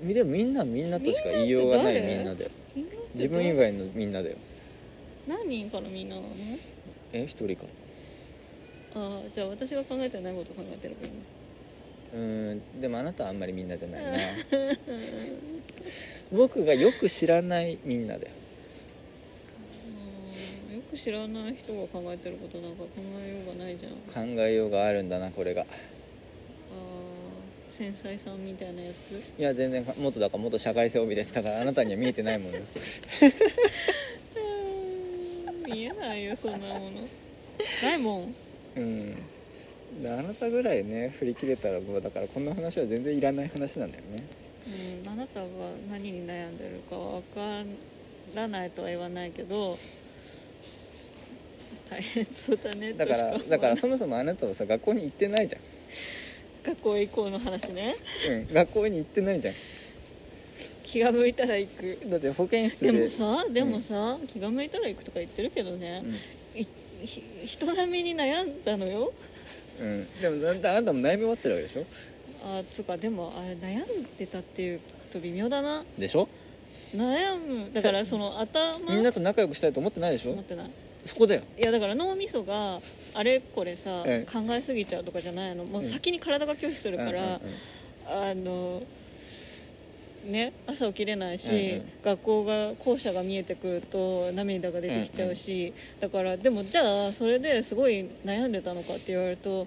[0.02, 2.50] みでもみんなみんなとしか言いようがないみみんなで。
[2.76, 4.36] みんなって自分以外のみんなだよ。
[5.26, 6.28] 何人からみんななの？
[7.14, 7.64] え一人か
[8.94, 11.08] ああじゃあ私が考えてないこと考えてるから
[12.14, 14.10] うーんでもあなたはあんまりみんなじゃないな。
[16.30, 18.30] 僕がよく知らないみんなだよ。
[20.70, 20.76] うん。
[20.76, 22.88] よく知らない人が考えてることなんか考
[23.24, 23.92] えようがないじゃん。
[23.92, 25.62] あ考えようがあるんだなこれが。
[25.62, 25.66] あ
[27.70, 29.12] 繊細さんみたいなやつ。
[29.40, 32.62] いや全然かもっとだからもっと社会性を帯びてたからあなたには見えてないものよ
[35.64, 37.08] うん 見えないよそんなもの。
[37.82, 38.34] ないもん
[38.76, 39.14] うん。
[40.02, 44.24] であなたぐらいね振り切れたらもうだからこんな話は全然いらない話なんだよね。
[45.04, 45.46] うん、あなたが
[45.90, 47.64] 何に悩んでるかわか
[48.34, 49.78] らないとは言わないけど
[51.90, 55.56] 大変そうだねだからだからそもそもあなたはさ学校に行ってないじ
[56.64, 57.96] 学校へ行こうの話ね。
[58.28, 59.54] ゃん、うん、学校に行ってないじゃん。
[60.84, 61.98] 気が向いたら行く。
[62.06, 62.92] だって保健室で。
[62.92, 66.04] でもさでもさ、気が向いたら行くとか言ってるけどね、
[66.54, 66.68] いひ
[67.06, 69.12] 人並みに悩んだのよ。
[69.80, 71.84] うん、うん、でもだってあなたも悩み終わってるわけでしょ？
[72.44, 74.80] あつうかでもあれ悩んでたっていう
[75.12, 75.84] と微妙だな。
[75.98, 76.28] でしょ？
[76.94, 77.72] 悩む。
[77.72, 80.32] だからその頭みんなと仲良くしたいと思ってないでしょ？
[80.32, 80.70] 思ってない。
[81.04, 81.42] そこだよ。
[81.58, 82.80] いやだから脳みそが
[83.14, 85.64] あれこれさ、ええ考えすぎちゃうとかじゃないの。
[85.64, 85.88] もううん。
[85.88, 88.30] 先に体が拒否するから、うんうんうん。
[88.30, 88.82] あの
[90.24, 91.90] ね朝起きれないし、うんうん。
[92.04, 99.66] 学校が校舎が見えてくると涙が出てきちゃうし、だからでもじゃあそれですごい悩んでたのかって言われると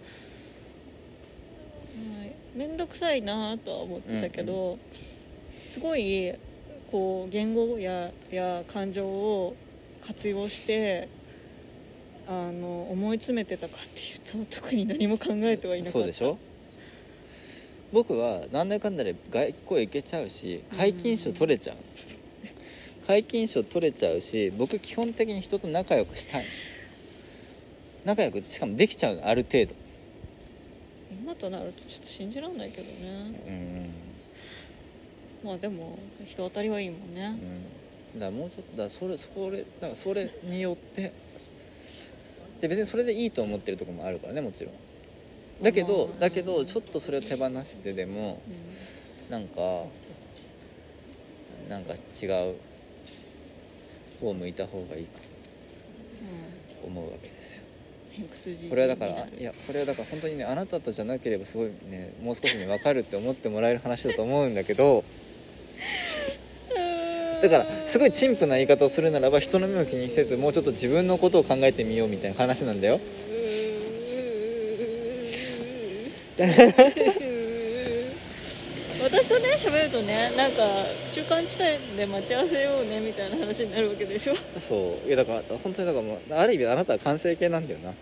[2.55, 4.79] 面倒くさいなとは思ってたけど、
[5.69, 6.33] すごい
[6.89, 9.55] こう言語やや感情を
[10.01, 11.09] 活用して
[12.27, 13.99] あの思い詰めてたかって
[14.39, 15.99] いうと特に何も考えてはいなかった。
[15.99, 16.37] そうでしょ？
[17.95, 21.77] 僕はなんだかんだで外交行けちゃうし皆勤賞取れちゃう。
[23.07, 26.45] 皆勤賞取れちゃうし僕基本的に人と仲良くしたい。
[28.03, 29.75] 仲良くしかもできちゃうのある程度。
[31.09, 33.93] 今となるとちょっと信じらんないけどね。
[35.41, 35.47] うん。
[35.47, 37.39] まあでも人当たりはいいもんね。
[38.13, 38.19] うん。
[38.19, 41.13] だからもうちょっとだそれそれだからそれによって
[42.59, 44.73] で別にそれでいいと思ってるところもあるからねもちろん
[45.61, 48.41] だけどうんだけどちょっとそれを手放してでも
[49.29, 49.85] うんなんか
[51.69, 52.55] なんか違う
[54.19, 55.19] 方を向いた方がいいか
[56.81, 57.63] と思うわけですよ。
[58.69, 65.03] これはだからいやこれはだから本当にねあなたとじゃなければすごいねもう少しね分かるって思ってもらえる話だと思うんだけど
[67.43, 73.01] だからすごい陳腐な言い方をするならば人の目を気にせずもうちょっと自分のことを考えてみようみたいな話なんだよ
[76.37, 76.43] 私
[79.29, 80.63] とね喋るとねなんか
[81.13, 84.35] 中間地点で待ち合わせようねみたいな話になるわけでしょ。
[84.59, 85.07] そう。
[85.07, 87.93] いやだから本当にだからもうある意味あなたは完成形なんだよな。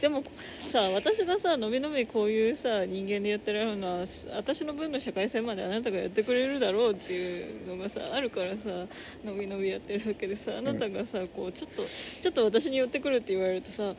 [0.00, 0.24] でも
[0.66, 4.06] さ私がさのびのびこういうさ人間でやってられるのは
[4.36, 8.86] 私の分の社会性まであなたがやってくれるだろうっていうのがさあるからさ
[9.24, 11.84] のびのびやってるわけでさあなたがさこうちょっと
[12.20, 13.94] ちょっと私に寄ってくるって言われるとさ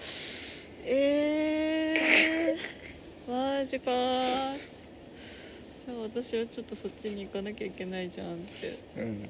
[0.84, 2.85] えー、
[3.28, 8.80] マジかーじゃあ私はちょっとそっちに行かなきゃいけないじゃんって。
[8.98, 9.30] うん。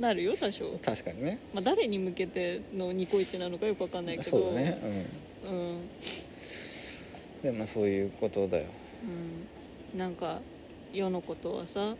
[0.00, 1.38] なるよ多少、確かにね。
[1.52, 4.30] まあ、誰に向けてのニコイチなのかよくわかんないけど。
[4.30, 5.06] そうだね。
[5.44, 5.50] うん。
[5.50, 5.80] うん。
[7.42, 8.70] でもまあそういうことだよ。
[9.92, 10.40] うん、なんか
[10.92, 11.94] 世のことはさ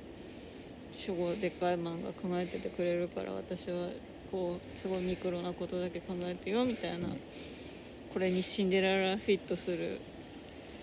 [0.96, 3.88] 主語でっかいマンが考えててくれるから私は
[4.32, 7.20] こうすごいミクロなことだけ考えてよみたいな、うん。
[8.12, 10.00] これにシンデレラフィットする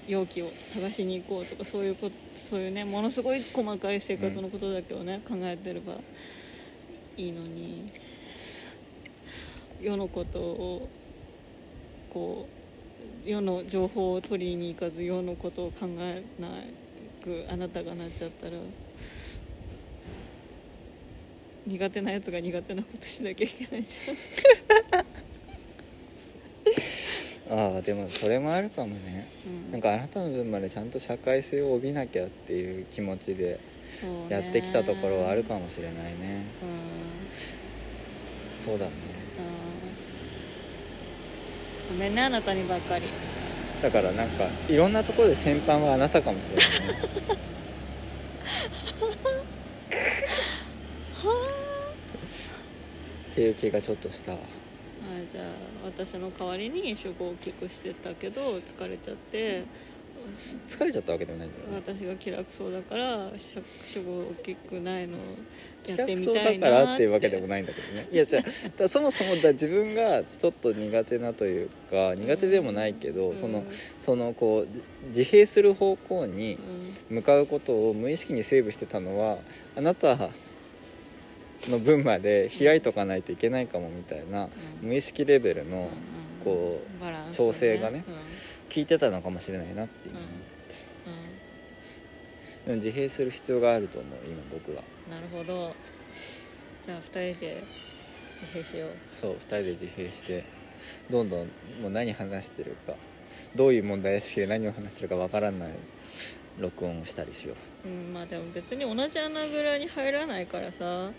[0.07, 5.93] 容器を探しに行こうとかそういうこそういうねものすごい細かい生活のことだけをね、考えてれば
[7.17, 7.91] いいのに
[9.81, 10.89] 世のことを
[12.11, 12.47] こ
[13.25, 16.49] う世の情報を取りに行かず世のことを考えな
[17.23, 18.53] くあなたがなっちゃったら
[21.65, 25.24] 苦手なやつが苦手なことしなきゃいけないじゃん。
[27.55, 29.29] ああでもそれもあるかもね。
[29.45, 29.71] うん。
[29.71, 33.61] なんかあなたの分までちゃんと社会性を帯びなきゃっていう気持ちで
[34.27, 36.45] やってきたところはあるかもしれないね。
[36.61, 38.59] うん。
[38.59, 38.91] そうだね。
[41.89, 41.97] うん。
[41.97, 43.05] ごめんねあなたにばっかり。
[43.81, 47.05] だからなんかいろんなところで先般はあなたかもしれないね。
[53.31, 54.37] っていう気がちょっとしたわ
[55.05, 55.45] あじゃあ
[55.85, 59.63] 私の代わりに主語を大きくしてたけど疲れちゃって。
[60.67, 61.83] 疲れちゃったわけではないんだよね。
[61.85, 65.19] 私が気楽そうだから主主語大きくないの
[65.85, 68.07] やってみたいなだからっていうわけでもないんだけどね。
[68.11, 68.43] いやじゃあ
[68.75, 73.37] だそもそもだ自分がちょっと苦手なというか苦手でもないけど、うん。
[73.37, 73.65] その
[73.99, 76.55] そのこう自閉する方向に
[77.09, 77.17] うん。
[77.17, 79.37] 向かうことを無意識にセーブしてたのは
[79.75, 80.31] あなた
[81.69, 84.47] の分まで開いとかないといけないかもみたいなう
[84.85, 84.87] ん。
[84.87, 88.15] 無意識レベルのうんこバランス調整がねうん。
[88.69, 90.21] 聞いてたのかもしれないなっていう、うん。
[92.65, 94.83] でも自閉する必要があると思う今僕は。
[95.07, 95.73] うんなるほど。
[96.85, 97.03] じゃあ2
[97.33, 97.63] 人で
[98.33, 98.89] 自閉しよう。
[99.11, 100.43] そう2人で自閉して
[101.09, 101.39] どんどん
[101.81, 102.95] もう何話してるか
[103.55, 105.69] どういう問題意識で何を話してるかわからない
[106.59, 107.87] 録音をしたりしよう。
[107.87, 111.11] うんまあでも別に同じ穴蔵に入らないからさ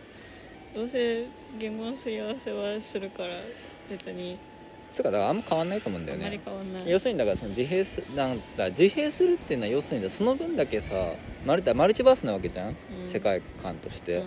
[0.77, 1.25] どうせ
[1.59, 3.33] 言語のすり合わせはするから
[3.89, 4.37] 別に。
[4.93, 6.91] そうかだからあんま変わんないと思うんだあんまりよね変わんない。
[6.91, 11.15] 要するにだからその自閉すなんだ自閉するっていうのは要するにその分だけさ
[11.47, 13.09] マルマルチバースなわけじゃん、うん。
[13.09, 14.21] 世界観として、うん。
[14.21, 14.27] で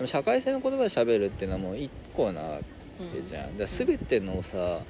[0.00, 3.58] も社会性の言葉で喋るっていうのはもう一個なうんじゃん。
[3.58, 4.80] だから全てのさ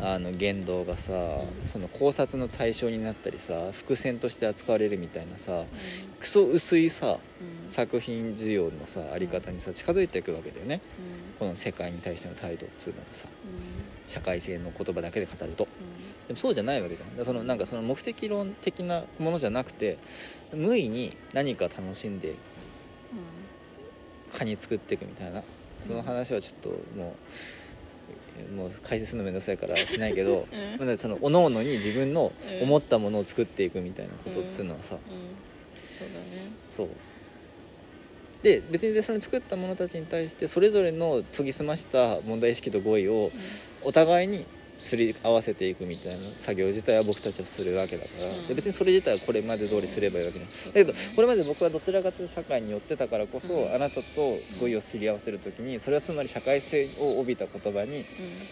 [0.00, 5.64] あの言動がさ、うんその考察の対象になったりさ伏線として扱われるみたいなさ
[6.18, 7.18] クソ薄いさ
[7.64, 7.70] うん。
[7.70, 10.80] 作品需要のさあり方にさ近づいていくわけだよね。
[10.98, 11.38] うん。
[11.38, 14.10] この世界に対しての態度っつうのがさうん。
[14.10, 15.64] 社会性の言葉だけで語ると。
[15.64, 15.66] う
[16.28, 17.24] でもそうじゃないわけじゃん。
[17.24, 19.98] そのなんかその目的論的なものじゃなくて
[20.52, 22.34] 無意に何か楽しんでん。
[24.32, 25.42] カニ作っていくみたいな。
[25.86, 26.68] その話はちょっと
[26.98, 27.14] もう
[28.56, 30.46] もう解説のめんどくさいからしないけど
[30.78, 30.86] うん。
[30.86, 35.00] まあその各々に自分の思ったものを作っていくみたいなことっつうのはさうん。
[35.98, 36.52] そうだね。
[36.68, 36.88] そう。
[38.42, 43.30] で別にでその作った者たちに対してそれぞれの研ぎ澄ました問題意識と語彙を
[43.82, 44.46] お互いに
[44.82, 48.08] すり合わせていくみたいな作業自体は僕たちはするわけだか
[48.48, 50.54] ら、別にそれ自体はこれまで通りすればいいわけじゃない。
[50.66, 53.74] だけどこれまで僕はどちらかというと社会に寄ってたからこそ、うん。
[53.74, 54.02] あなたと
[54.58, 58.04] 語彙をすり合わせる時にそれはつまり社会性を帯びた言葉に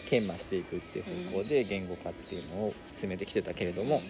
[0.08, 4.00] 研磨していくっていう方向で言語化っていうのを進めてきてたけれども、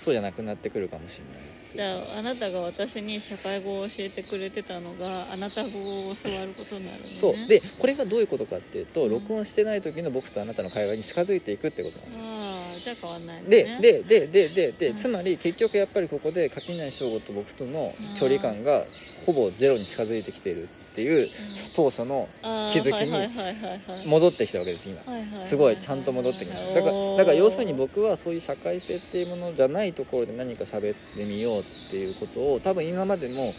[0.00, 7.16] そうじゃなくなってくるかもしれないじゃああなたが私に社会語を教えてくれてたのがあなた語を教わることになるのね。
[7.20, 7.46] そう。
[7.48, 12.18] でこれがどういうことかっていうと、うん録音してない時の僕とあなたの会話に近づいていくってことなんです
[12.84, 13.78] じゃあ変わんないのでね。
[13.80, 14.96] ででででで、うん。
[14.96, 18.84] つまり結局やっぱりここで垣内翔吾と僕との距離感が
[19.24, 21.30] ほぼゼロに近づいてきているっていう
[21.74, 22.28] 当初の
[22.72, 25.00] 気づきに戻ってきたわけです今。
[25.42, 26.74] すごいちゃんと戻ってきました。
[26.74, 33.54] だからだから要するに僕はそういう社会性っていうものじゃないところで何か喋ってみようっていうことを多分今までも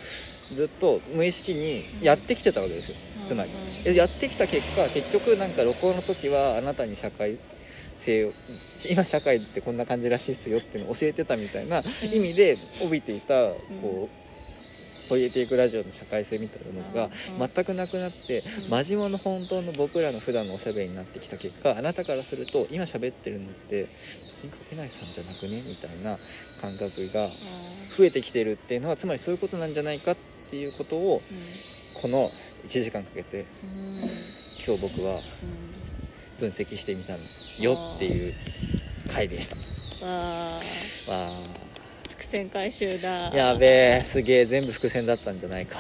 [0.54, 2.96] ずっと無意識にやってきてたわけですよ。
[3.26, 3.96] つまり。
[3.96, 7.40] やってきた結果結局なんか録音の時はあなたに社会
[7.98, 8.32] 性を
[8.90, 11.84] 今社会ってこんな感じらしいっすよっていうのを教えてたみたいな
[12.14, 13.34] 意味で帯びていた
[13.82, 14.26] こう
[15.08, 17.50] ポイエティックラジオの社会性みたいなものがうん。
[17.54, 18.70] 全くなくなってうん。
[18.86, 23.88] 真面目の本当の僕らの普段のおしゃべりになってきた結果あなたからすると今喋ってるのって
[24.28, 26.18] 別に掛内さんじゃなくねみたいな
[26.60, 27.30] 感覚があ
[27.98, 30.18] 増えてきてるっていうのはつまりそういうことなんじゃないかっ
[30.50, 32.32] ていうことをーこの
[32.68, 33.46] 1時間かけて
[34.66, 35.20] 今日僕は
[36.40, 37.20] 分析してみたの
[37.60, 38.34] よっていう
[39.12, 39.56] 回でした。
[39.56, 39.62] うん
[40.10, 40.60] あ。
[42.10, 43.32] 伏線回収だ。
[43.32, 45.80] ーやべえすげえ全部伏線だったんじゃないか。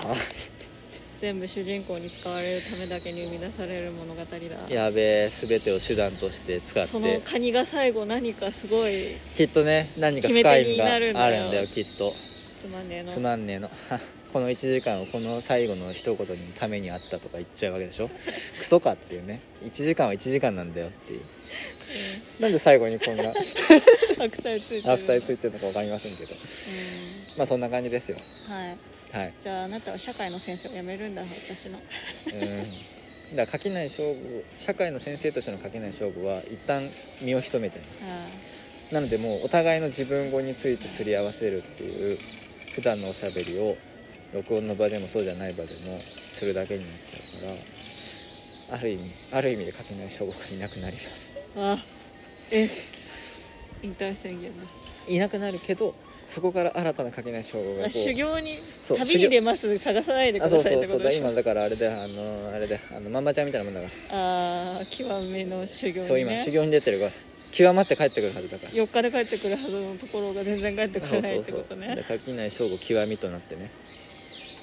[1.19, 4.73] 全部主人公に使われるためだけに生み出される物語だ。
[4.73, 9.15] やべえ全てを手段として使っそのてカニが最後何かすごい。
[9.35, 11.41] きっとね何か深い意味があなるんだよ。
[11.43, 12.13] るんだよきっと。
[12.61, 13.11] つまんねえの。
[13.11, 13.69] つまんねえの
[14.35, 18.09] この1時間をこの最後の一言のためにあったとか言っちゃうわけでしょ？
[18.59, 19.39] クソかっていうね。
[19.63, 21.21] 1時間は1時間なんだよっていう。
[22.41, 23.31] なんで最後にこんなう ん
[24.21, 26.33] 悪態ついてる悪態ついてるのか分かりませんけど。
[26.33, 26.37] う
[27.37, 28.17] まあそんな感じですよ。
[28.17, 28.77] んはい。
[29.17, 29.33] はい。
[29.41, 31.79] じゃああなたは社会の先生を辞めるんだ私の。
[32.33, 33.37] うん。
[33.37, 38.03] だから垣内翔吾社会の先生としての垣内翔吾は一旦身を潜めちゃいます。
[38.03, 38.27] あ
[38.95, 42.19] なのでもうお互いの自分語についてすり合わせるっていう
[42.73, 43.77] 普段のおしゃべりを
[44.35, 45.99] 録音の場でもそうじゃない場でも
[46.31, 47.47] するだけになっちゃうか
[48.71, 51.31] らある意味ある意味で垣内翔吾がいなくなります。
[51.55, 51.77] あ
[52.51, 52.69] え
[53.81, 54.65] 引退宣言だ。
[55.07, 55.93] いなくなるけど
[56.27, 60.99] そこから新たな垣内翔吾がこあう修行にそう旅に出ます探さないでくあださいっそうそうそう。
[60.99, 64.17] てことでしょだ今だからあれであのあれであのママちゃんみたいなもんだから。
[64.17, 66.03] ああ極めの修行にね。
[66.03, 67.11] そう今修行に出てるから
[67.51, 68.71] 極まって帰ってくるはずだから。
[68.71, 73.69] 4日で帰ってくるはずのところが全然帰ってこないってことでね垣内翔吾極みとなってね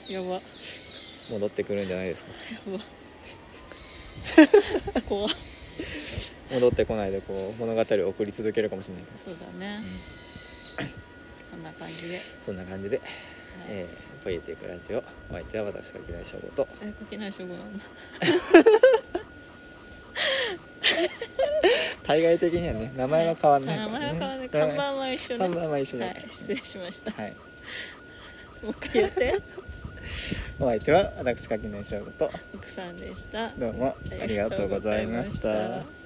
[0.08, 0.28] やば。
[0.34, 0.40] や
[1.30, 2.30] 戻ってくるんじゃないですか？
[4.96, 5.02] ば。
[5.08, 5.26] 怖。
[5.26, 5.30] っ
[6.52, 9.04] 戻ってこないでこう物語を送り続けるかもしれない。
[9.24, 9.78] そうだね。
[10.80, 10.88] うん。
[11.50, 13.00] そんな感じで、はいそんな感じで、
[13.68, 16.66] えー、ポイエティックラジオお相手は私垣内翔吾と。
[16.82, 17.70] え書けない称号なの
[22.02, 24.48] 対外的にはね名前は変わんないね、前は変わらない。
[24.50, 26.06] 看板は一緒ね看板は一緒だ。
[26.08, 26.30] からはい。
[26.30, 27.22] 失礼しました。
[27.22, 27.36] はい、
[28.62, 29.42] もう一回やって
[30.60, 32.30] お相手は私垣内翔吾と。
[32.54, 33.50] 奥さんでした。
[33.58, 36.01] どうもありがとうございました